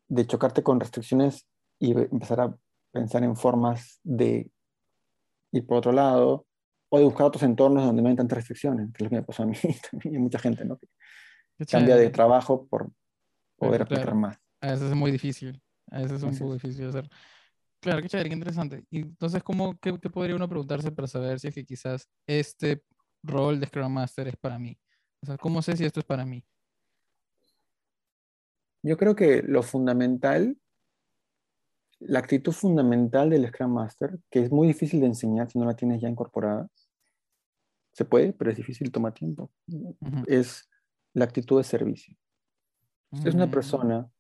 [0.08, 1.48] de, chocarte con restricciones
[1.78, 2.58] y empezar a
[2.92, 4.50] pensar en formas de
[5.52, 6.48] ir por otro lado
[6.90, 9.22] o de buscar otros entornos donde no hay tantas restricciones, que es lo que me
[9.22, 9.56] pasó a mí
[10.04, 10.80] y a mucha gente, ¿no?
[10.80, 10.88] Que
[11.68, 12.90] cambia de trabajo por
[13.56, 14.40] poder aplicar más.
[14.62, 15.62] A veces es muy difícil,
[15.92, 17.08] a veces es un poco difícil hacer.
[17.82, 18.84] Claro, qué chévere, qué interesante.
[18.90, 22.82] Y entonces, ¿cómo, qué, qué, podría uno preguntarse para saber si es que quizás este
[23.22, 24.76] rol de Scrum Master es para mí?
[25.22, 26.44] O sea, ¿cómo sé si esto es para mí?
[28.86, 30.56] Yo creo que lo fundamental,
[32.00, 35.76] la actitud fundamental del Scrum Master, que es muy difícil de enseñar si no la
[35.76, 36.68] tienes ya incorporada,
[37.94, 39.52] se puede, pero es difícil, toma tiempo,
[40.28, 40.70] es
[41.14, 42.16] la actitud de servicio.
[43.24, 43.52] Es una mm.
[43.52, 44.12] persona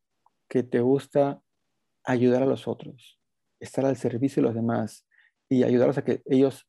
[0.47, 1.43] que te gusta
[2.03, 3.19] ayudar a los otros,
[3.59, 5.05] estar al servicio de los demás
[5.47, 6.67] y ayudarlos a que ellos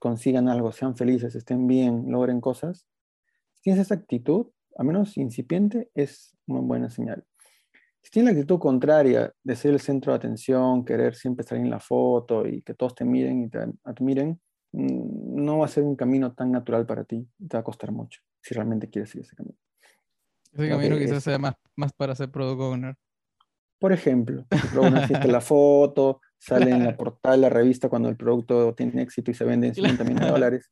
[0.00, 2.88] consigan algo, sean felices, estén bien, logren cosas.
[3.52, 7.24] Si tienes esa actitud, a menos incipiente, es una buena señal.
[8.02, 11.70] Si tienes la actitud contraria de ser el centro de atención, querer siempre salir en
[11.70, 14.40] la foto y que todos te miren y te admiren,
[14.72, 17.92] mm, no va a ser un camino tan natural para ti, te va a costar
[17.92, 19.56] mucho, si realmente quieres ir ese camino.
[20.52, 22.94] Ese camino quizás sea más, más para ser product owner.
[23.78, 24.44] Por ejemplo,
[24.76, 29.30] owner la foto, sale en la portada de la revista cuando el producto tiene éxito
[29.30, 30.70] y se vende en 50 millones de dólares.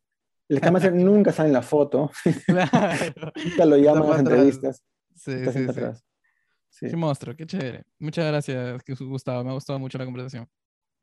[0.48, 0.74] El Scam
[1.04, 2.10] nunca sale en la foto.
[2.46, 3.32] Claro.
[3.44, 4.82] nunca lo llaman en las entrevistas.
[5.14, 5.66] Sí, sí,
[6.68, 6.86] sí.
[6.88, 7.84] Qué monstruo, qué chévere.
[7.98, 9.44] Muchas gracias, Gustavo.
[9.44, 10.48] Me ha gustado mucho la conversación.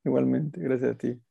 [0.04, 1.22] Igualmente, gracias a ti.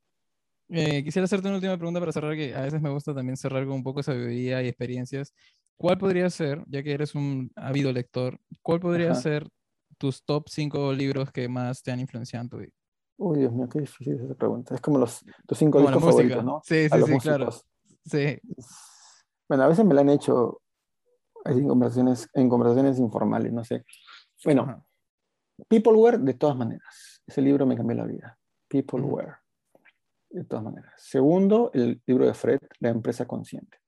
[0.70, 3.64] Eh, quisiera hacerte una última pregunta para cerrar, que a veces me gusta también cerrar
[3.64, 5.34] con un poco de sabiduría y experiencias.
[5.76, 9.48] ¿Cuál podría ser, ya que eres un ávido lector, cuál podría ser
[9.96, 12.72] tus top 5 libros que más te han influenciado en tu vida?
[13.16, 14.74] Uy, Dios mío, qué difícil esa pregunta.
[14.74, 16.60] Es como los, tus cinco discos favoritos, ¿no?
[16.64, 17.50] Sí, sí, sí, claro.
[18.08, 18.40] Sí.
[19.48, 20.60] Bueno, a veces me lo han hecho
[21.44, 23.84] en conversaciones, en conversaciones informales, no sé.
[24.44, 24.86] Bueno,
[25.68, 27.22] Peopleware, de todas maneras.
[27.26, 28.38] Ese libro me cambió la vida.
[28.68, 29.36] Peopleware.
[30.30, 30.92] De todas maneras.
[30.96, 33.78] Segundo, el libro de Fred, La empresa consciente.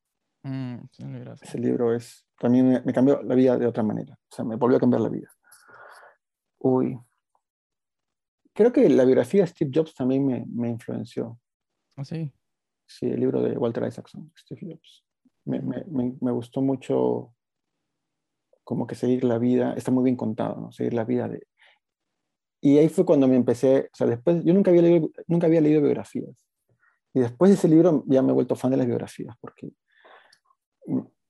[0.42, 0.78] Mm,
[1.42, 4.14] Ese libro es, también me, cambió la vida de otra manera.
[4.14, 5.28] O sea, me volvió a cambiar la vida.
[6.58, 6.98] Uy.
[8.54, 11.38] Creo que la biografía de Steve Jobs también me, me influenció.
[11.96, 12.32] ¿Ah, sí?
[12.90, 15.04] Sí, el libro de Walter Isaacson, Steve Jobs.
[15.44, 15.84] Me, me,
[16.20, 17.32] me, gustó mucho
[18.64, 20.72] como que seguir la vida, está muy bien contado, ¿no?
[20.72, 21.46] Seguir la vida de...
[22.60, 25.60] Y ahí fue cuando me empecé, o sea, después, yo nunca había leído, nunca había
[25.60, 26.34] leído biografías.
[27.14, 29.72] Y después de ese libro ya me he vuelto fan de las biografías, porque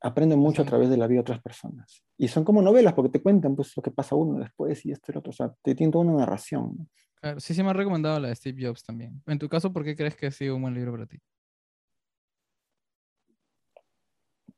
[0.01, 2.03] aprendo mucho a través de la vida de otras personas.
[2.17, 5.13] Y son como novelas, porque te cuentan pues lo que pasa uno después y esto
[5.13, 5.31] y lo otro.
[5.31, 6.89] O sea, te tienen toda una narración.
[7.21, 9.23] Claro, sí, sí me ha recomendado la de Steve Jobs también.
[9.27, 11.19] En tu caso, ¿por qué crees que ha sido un buen libro para ti?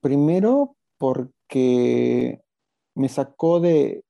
[0.03, 2.43] Primero, porque
[2.95, 4.05] me sacó de,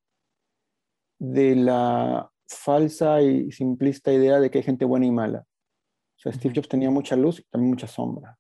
[1.19, 5.47] de la falsa y simplista idea de que hay gente buena y mala.
[6.17, 8.39] O sea, Steve Jobs tenía mucha luz y también mucha sombra.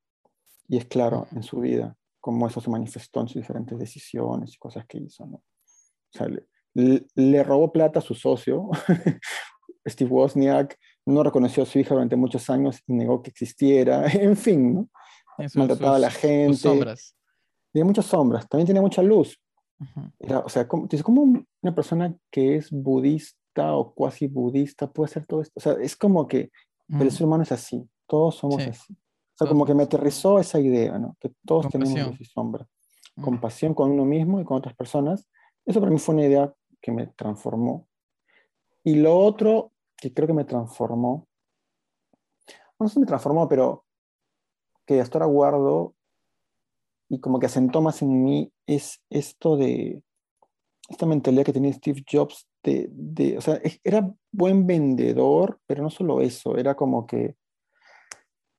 [0.69, 4.59] Y es claro en su vida cómo eso se manifestó en sus diferentes decisiones y
[4.59, 5.27] cosas que hizo.
[5.27, 5.37] ¿no?
[5.37, 5.43] O
[6.11, 6.29] sea,
[6.75, 8.71] le, robó plata a su socio,
[9.87, 14.37] Steve Wozniak, no reconoció a su hija durante muchos años y negó que existiera, en
[14.37, 14.89] fin, ¿no?
[15.55, 16.57] maltrataba a la gente.
[17.73, 19.41] Tiene muchas sombras, también tiene mucha luz.
[20.45, 25.43] o sea, como, ¿cómo una persona que es budista o cuasi budista puede hacer todo
[25.43, 25.53] esto?
[25.57, 26.51] O sea, es como que
[26.89, 28.97] el ser humano es así, todos somos así
[29.47, 31.17] como que me aterrizó esa idea, ¿no?
[31.21, 32.67] Que todos tenemos luz y sombra.
[33.21, 35.29] Compasión con uno mismo y con otras personas.
[35.65, 37.89] Eso para mí fue una idea que me transformó.
[38.85, 41.29] Y lo otro que creo que me transformó,
[42.79, 43.85] no sé si me transformó, pero
[44.87, 45.95] que hasta ahora guardo
[47.13, 50.03] y como que asentó más en mí es esto de
[50.89, 55.91] esta mentalidad que tenía Steve Jobs de, de, o sea, era buen vendedor, pero no
[55.91, 57.37] solo eso, era como que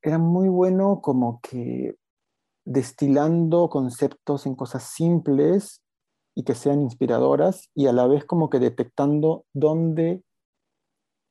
[0.00, 1.96] era muy bueno como que
[2.64, 5.82] destilando conceptos en cosas simples
[6.36, 10.22] y que sean inspiradoras y a la vez como que detectando dónde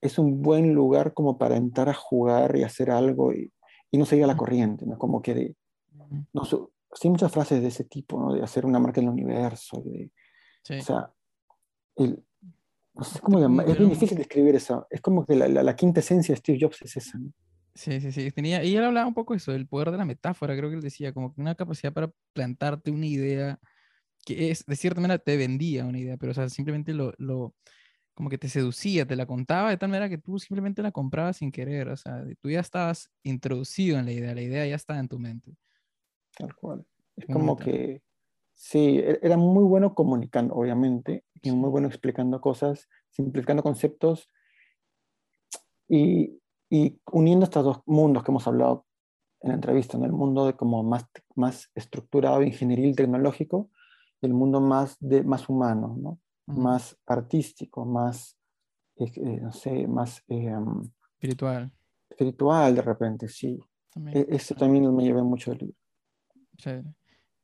[0.01, 3.49] es un buen lugar como para entrar a jugar y hacer algo y,
[3.93, 4.97] no seguir a la corriente, ¿no?
[4.97, 5.55] Como que de,
[6.33, 6.43] no,
[7.03, 8.33] hay muchas frases de ese tipo, ¿no?
[8.33, 10.11] De hacer una marca en el universo, de,
[10.79, 11.11] o sea,
[11.95, 12.23] el,
[12.93, 15.99] no sé cómo llamar, es muy difícil describir eso, es como que la, la, quinta
[15.99, 17.31] esencia de Steve Jobs es esa, ¿no?
[17.75, 18.31] Sí, sí, sí.
[18.31, 20.75] Tenía, y él hablaba un poco de eso, del poder de la metáfora, creo que
[20.75, 23.59] él decía, como que una capacidad para plantarte una idea
[24.25, 27.55] que es, de cierta manera, te vendía una idea, pero o sea, simplemente lo, lo,
[28.13, 31.37] como que te seducía, te la contaba de tal manera que tú simplemente la comprabas
[31.37, 34.99] sin querer, o sea, tú ya estabas introducido en la idea, la idea ya estaba
[34.99, 35.57] en tu mente.
[36.37, 36.85] Tal cual.
[37.15, 38.01] Es como que,
[38.53, 44.29] sí, e, era muy bueno comunicando, obviamente, y muy bueno explicando cosas, simplificando conceptos,
[45.87, 46.39] y,
[46.69, 48.85] y uniendo estos dos mundos que hemos hablado
[49.41, 51.05] en la entrevista, en el mundo de como más,
[51.35, 53.69] más estructurado, ingenieril, tecnológico,
[54.21, 56.19] y el mundo más, de, más humano, ¿no?
[56.45, 58.37] más artístico, más,
[58.97, 60.23] eh, eh, no sé, más...
[60.27, 61.71] Em, espiritual.
[62.09, 63.59] Espiritual, de repente, sí.
[63.89, 64.17] También.
[64.29, 65.77] E, eso también me llevé mucho del libro.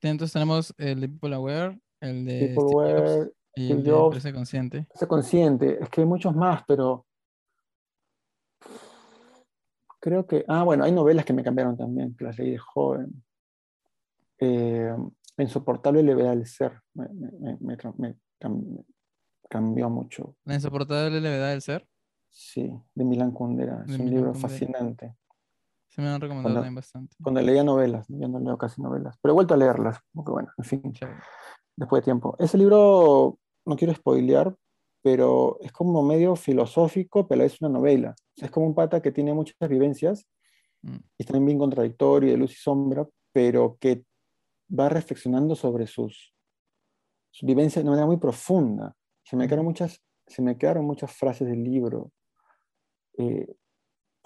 [0.01, 4.87] Entonces tenemos el de People Aware, el de People Aware, y el de Consciente.
[5.07, 5.79] Consciente.
[5.81, 7.05] Es que hay muchos más, pero
[9.99, 13.23] creo que, ah, bueno, hay novelas que me cambiaron también, que las leí de joven.
[14.39, 14.95] Eh,
[15.35, 17.07] la insoportable levedad del ser me,
[17.59, 18.15] me,
[19.49, 20.35] cambió mucho.
[20.45, 21.87] ¿La insoportable levedad del ser?
[22.29, 23.83] Sí, de Milan Kundera.
[23.87, 25.15] Es un libro fascinante.
[25.89, 27.15] Se me han recomendado también bastante.
[27.21, 30.49] Cuando leía novelas, yo no leo casi novelas, pero he vuelto a leerlas, porque bueno,
[30.57, 30.81] en fin,
[31.75, 32.35] después de tiempo.
[32.37, 34.55] Ese libro, no quiero spoilear,
[35.01, 38.15] pero es como medio filosófico, pero es una novela.
[38.35, 40.27] Es como un pata que tiene muchas vivencias
[40.83, 40.97] mm.
[41.17, 44.03] y también bien contradictorio, de luz y sombra, pero que
[44.77, 46.33] va reflexionando sobre sus,
[47.41, 48.93] vivencias de una manera muy profunda.
[49.23, 52.11] Se me quedaron muchas, se me quedaron muchas frases del libro.
[53.17, 53.55] Eh,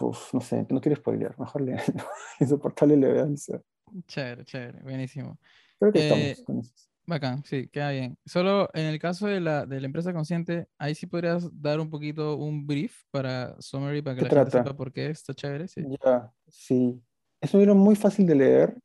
[0.08, 1.82] uf, no sé, no quiero spoilear, mejor leer.
[2.40, 3.62] Insoportable elegancia.
[4.08, 5.38] Chévere, chévere, buenísimo.
[5.80, 6.74] Creo que Eh, estamos con eso.
[7.06, 8.18] Bacán, sí, queda bien.
[8.26, 11.90] Solo en el caso de la, de la empresa consciente, ahí sí podrías dar un
[11.90, 14.70] poquito un brief para summary, para que ¿Qué la gente trata?
[14.70, 15.84] sepa por qué está chévere, sí.
[16.04, 17.02] Ya, sí.
[17.42, 18.78] Es un libro muy fácil de leer,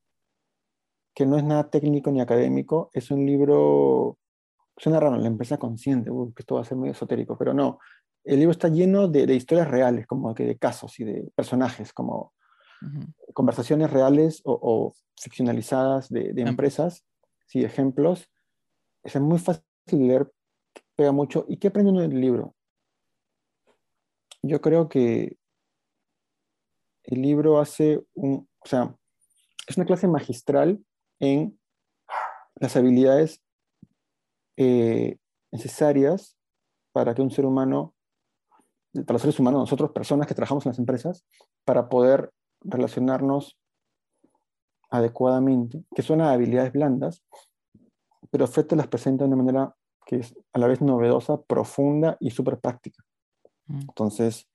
[1.14, 2.90] que no es nada técnico ni académico.
[2.92, 4.18] Es un libro,
[4.76, 7.78] suena raro, la empresa consciente, uy, que esto va a ser muy esotérico, pero no.
[8.28, 11.92] El libro está lleno de, de historias reales, como que de casos y de personajes,
[11.92, 12.34] como
[13.32, 17.04] conversaciones reales o, o ficcionalizadas de, empresas,
[17.46, 18.30] sí, ejemplos.
[19.02, 20.30] Es muy fácil leer,
[20.94, 21.46] pega mucho.
[21.48, 22.54] ¿Y qué aprende uno del libro?
[24.42, 25.36] Yo creo que
[27.04, 28.94] el libro hace un, o sea,
[29.66, 30.84] es una clase magistral
[31.18, 31.58] en
[32.56, 33.42] las habilidades
[34.56, 35.16] eh,
[35.50, 36.36] necesarias
[36.92, 37.94] para que un ser humano,
[39.04, 41.24] para los seres humanos, nosotros personas que trabajamos en las empresas,
[41.64, 43.58] para poder relacionarnos
[44.90, 47.22] adecuadamente, que son habilidades blandas,
[48.30, 49.74] pero Fred te las presenta de una manera
[50.06, 53.04] que es a la vez novedosa, profunda y súper práctica.
[53.66, 53.80] Mm.
[53.80, 54.48] Entonces,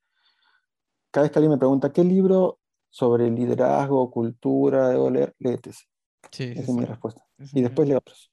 [1.12, 2.60] cada vez que alguien me pregunta, ¿qué libro
[2.90, 5.36] sobre liderazgo, cultura debo leer?
[5.40, 5.86] Léete ese.
[6.32, 6.86] Sí, Esa es mi sí.
[6.86, 7.24] respuesta.
[7.38, 8.32] Ese Y es después mi- leo otros.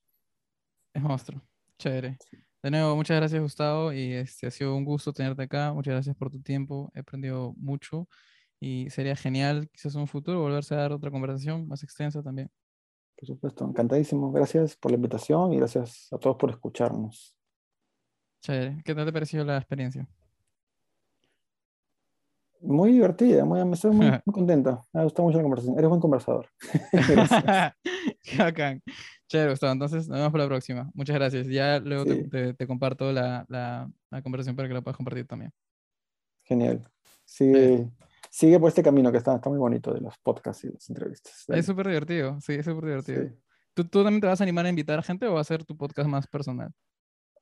[0.94, 1.42] Es monstruo.
[1.78, 2.16] Chévere.
[2.62, 5.72] De nuevo, muchas gracias, Gustavo, y este ha sido un gusto tenerte acá.
[5.72, 6.92] Muchas gracias por tu tiempo.
[6.94, 8.06] He aprendido mucho
[8.60, 12.50] y sería genial, quizás en un futuro, volverse a dar otra conversación más extensa también.
[13.16, 14.30] Por supuesto, encantadísimo.
[14.30, 17.34] Gracias por la invitación y gracias a todos por escucharnos.
[18.42, 18.82] Chévere.
[18.84, 20.06] ¿Qué tal te pareció la experiencia?
[22.60, 24.82] Muy divertida, muy, me estoy muy, muy contenta.
[24.92, 25.78] Me ha gustado mucho la conversación.
[25.78, 26.46] Eres buen conversador.
[26.92, 27.74] Gracias.
[29.30, 29.72] Chévere, Gustavo.
[29.72, 30.90] Entonces, nos vemos para la próxima.
[30.92, 31.46] Muchas gracias.
[31.46, 32.28] Ya luego te, Sí.
[32.28, 35.52] te- te comparto la, la, la conversación para que la puedas compartir también.
[36.44, 36.82] Genial.
[37.24, 37.88] Sigue,
[38.28, 41.44] sigue por este camino que está, está muy bonito de los podcasts y las entrevistas.
[41.46, 41.60] Dale.
[41.60, 42.40] Es súper divertido.
[42.40, 43.22] Sí, es súper divertido.
[43.28, 43.34] Sí.
[43.74, 45.64] ¿Tú, ¿Tú también te vas a animar a invitar a gente o va a ser
[45.64, 46.72] tu podcast más personal?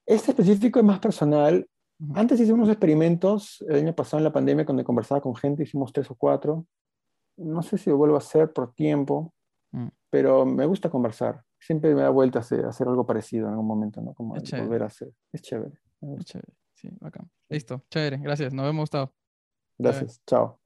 [0.05, 1.67] Este específico es más personal.
[2.15, 5.91] Antes hice unos experimentos el año pasado en la pandemia cuando conversaba con gente, hicimos
[5.93, 6.67] tres o cuatro.
[7.39, 9.33] No sé si lo vuelvo a hacer por tiempo,
[9.73, 9.89] Mm.
[10.11, 11.43] pero me gusta conversar.
[11.61, 14.15] Siempre me da vueltas a hacer algo parecido en algún momento, ¿no?
[14.15, 15.13] Como Es volver a hacer.
[15.33, 15.79] Es chévere.
[16.01, 16.25] Gusta.
[16.25, 16.53] Chévere.
[16.75, 17.31] Sí, bacán.
[17.49, 17.85] Listo.
[17.91, 18.19] Chévere.
[18.19, 18.55] Gracias.
[18.55, 19.13] Nos vemos, Gustavo.
[19.79, 20.23] Gracias.
[20.27, 20.61] Chao.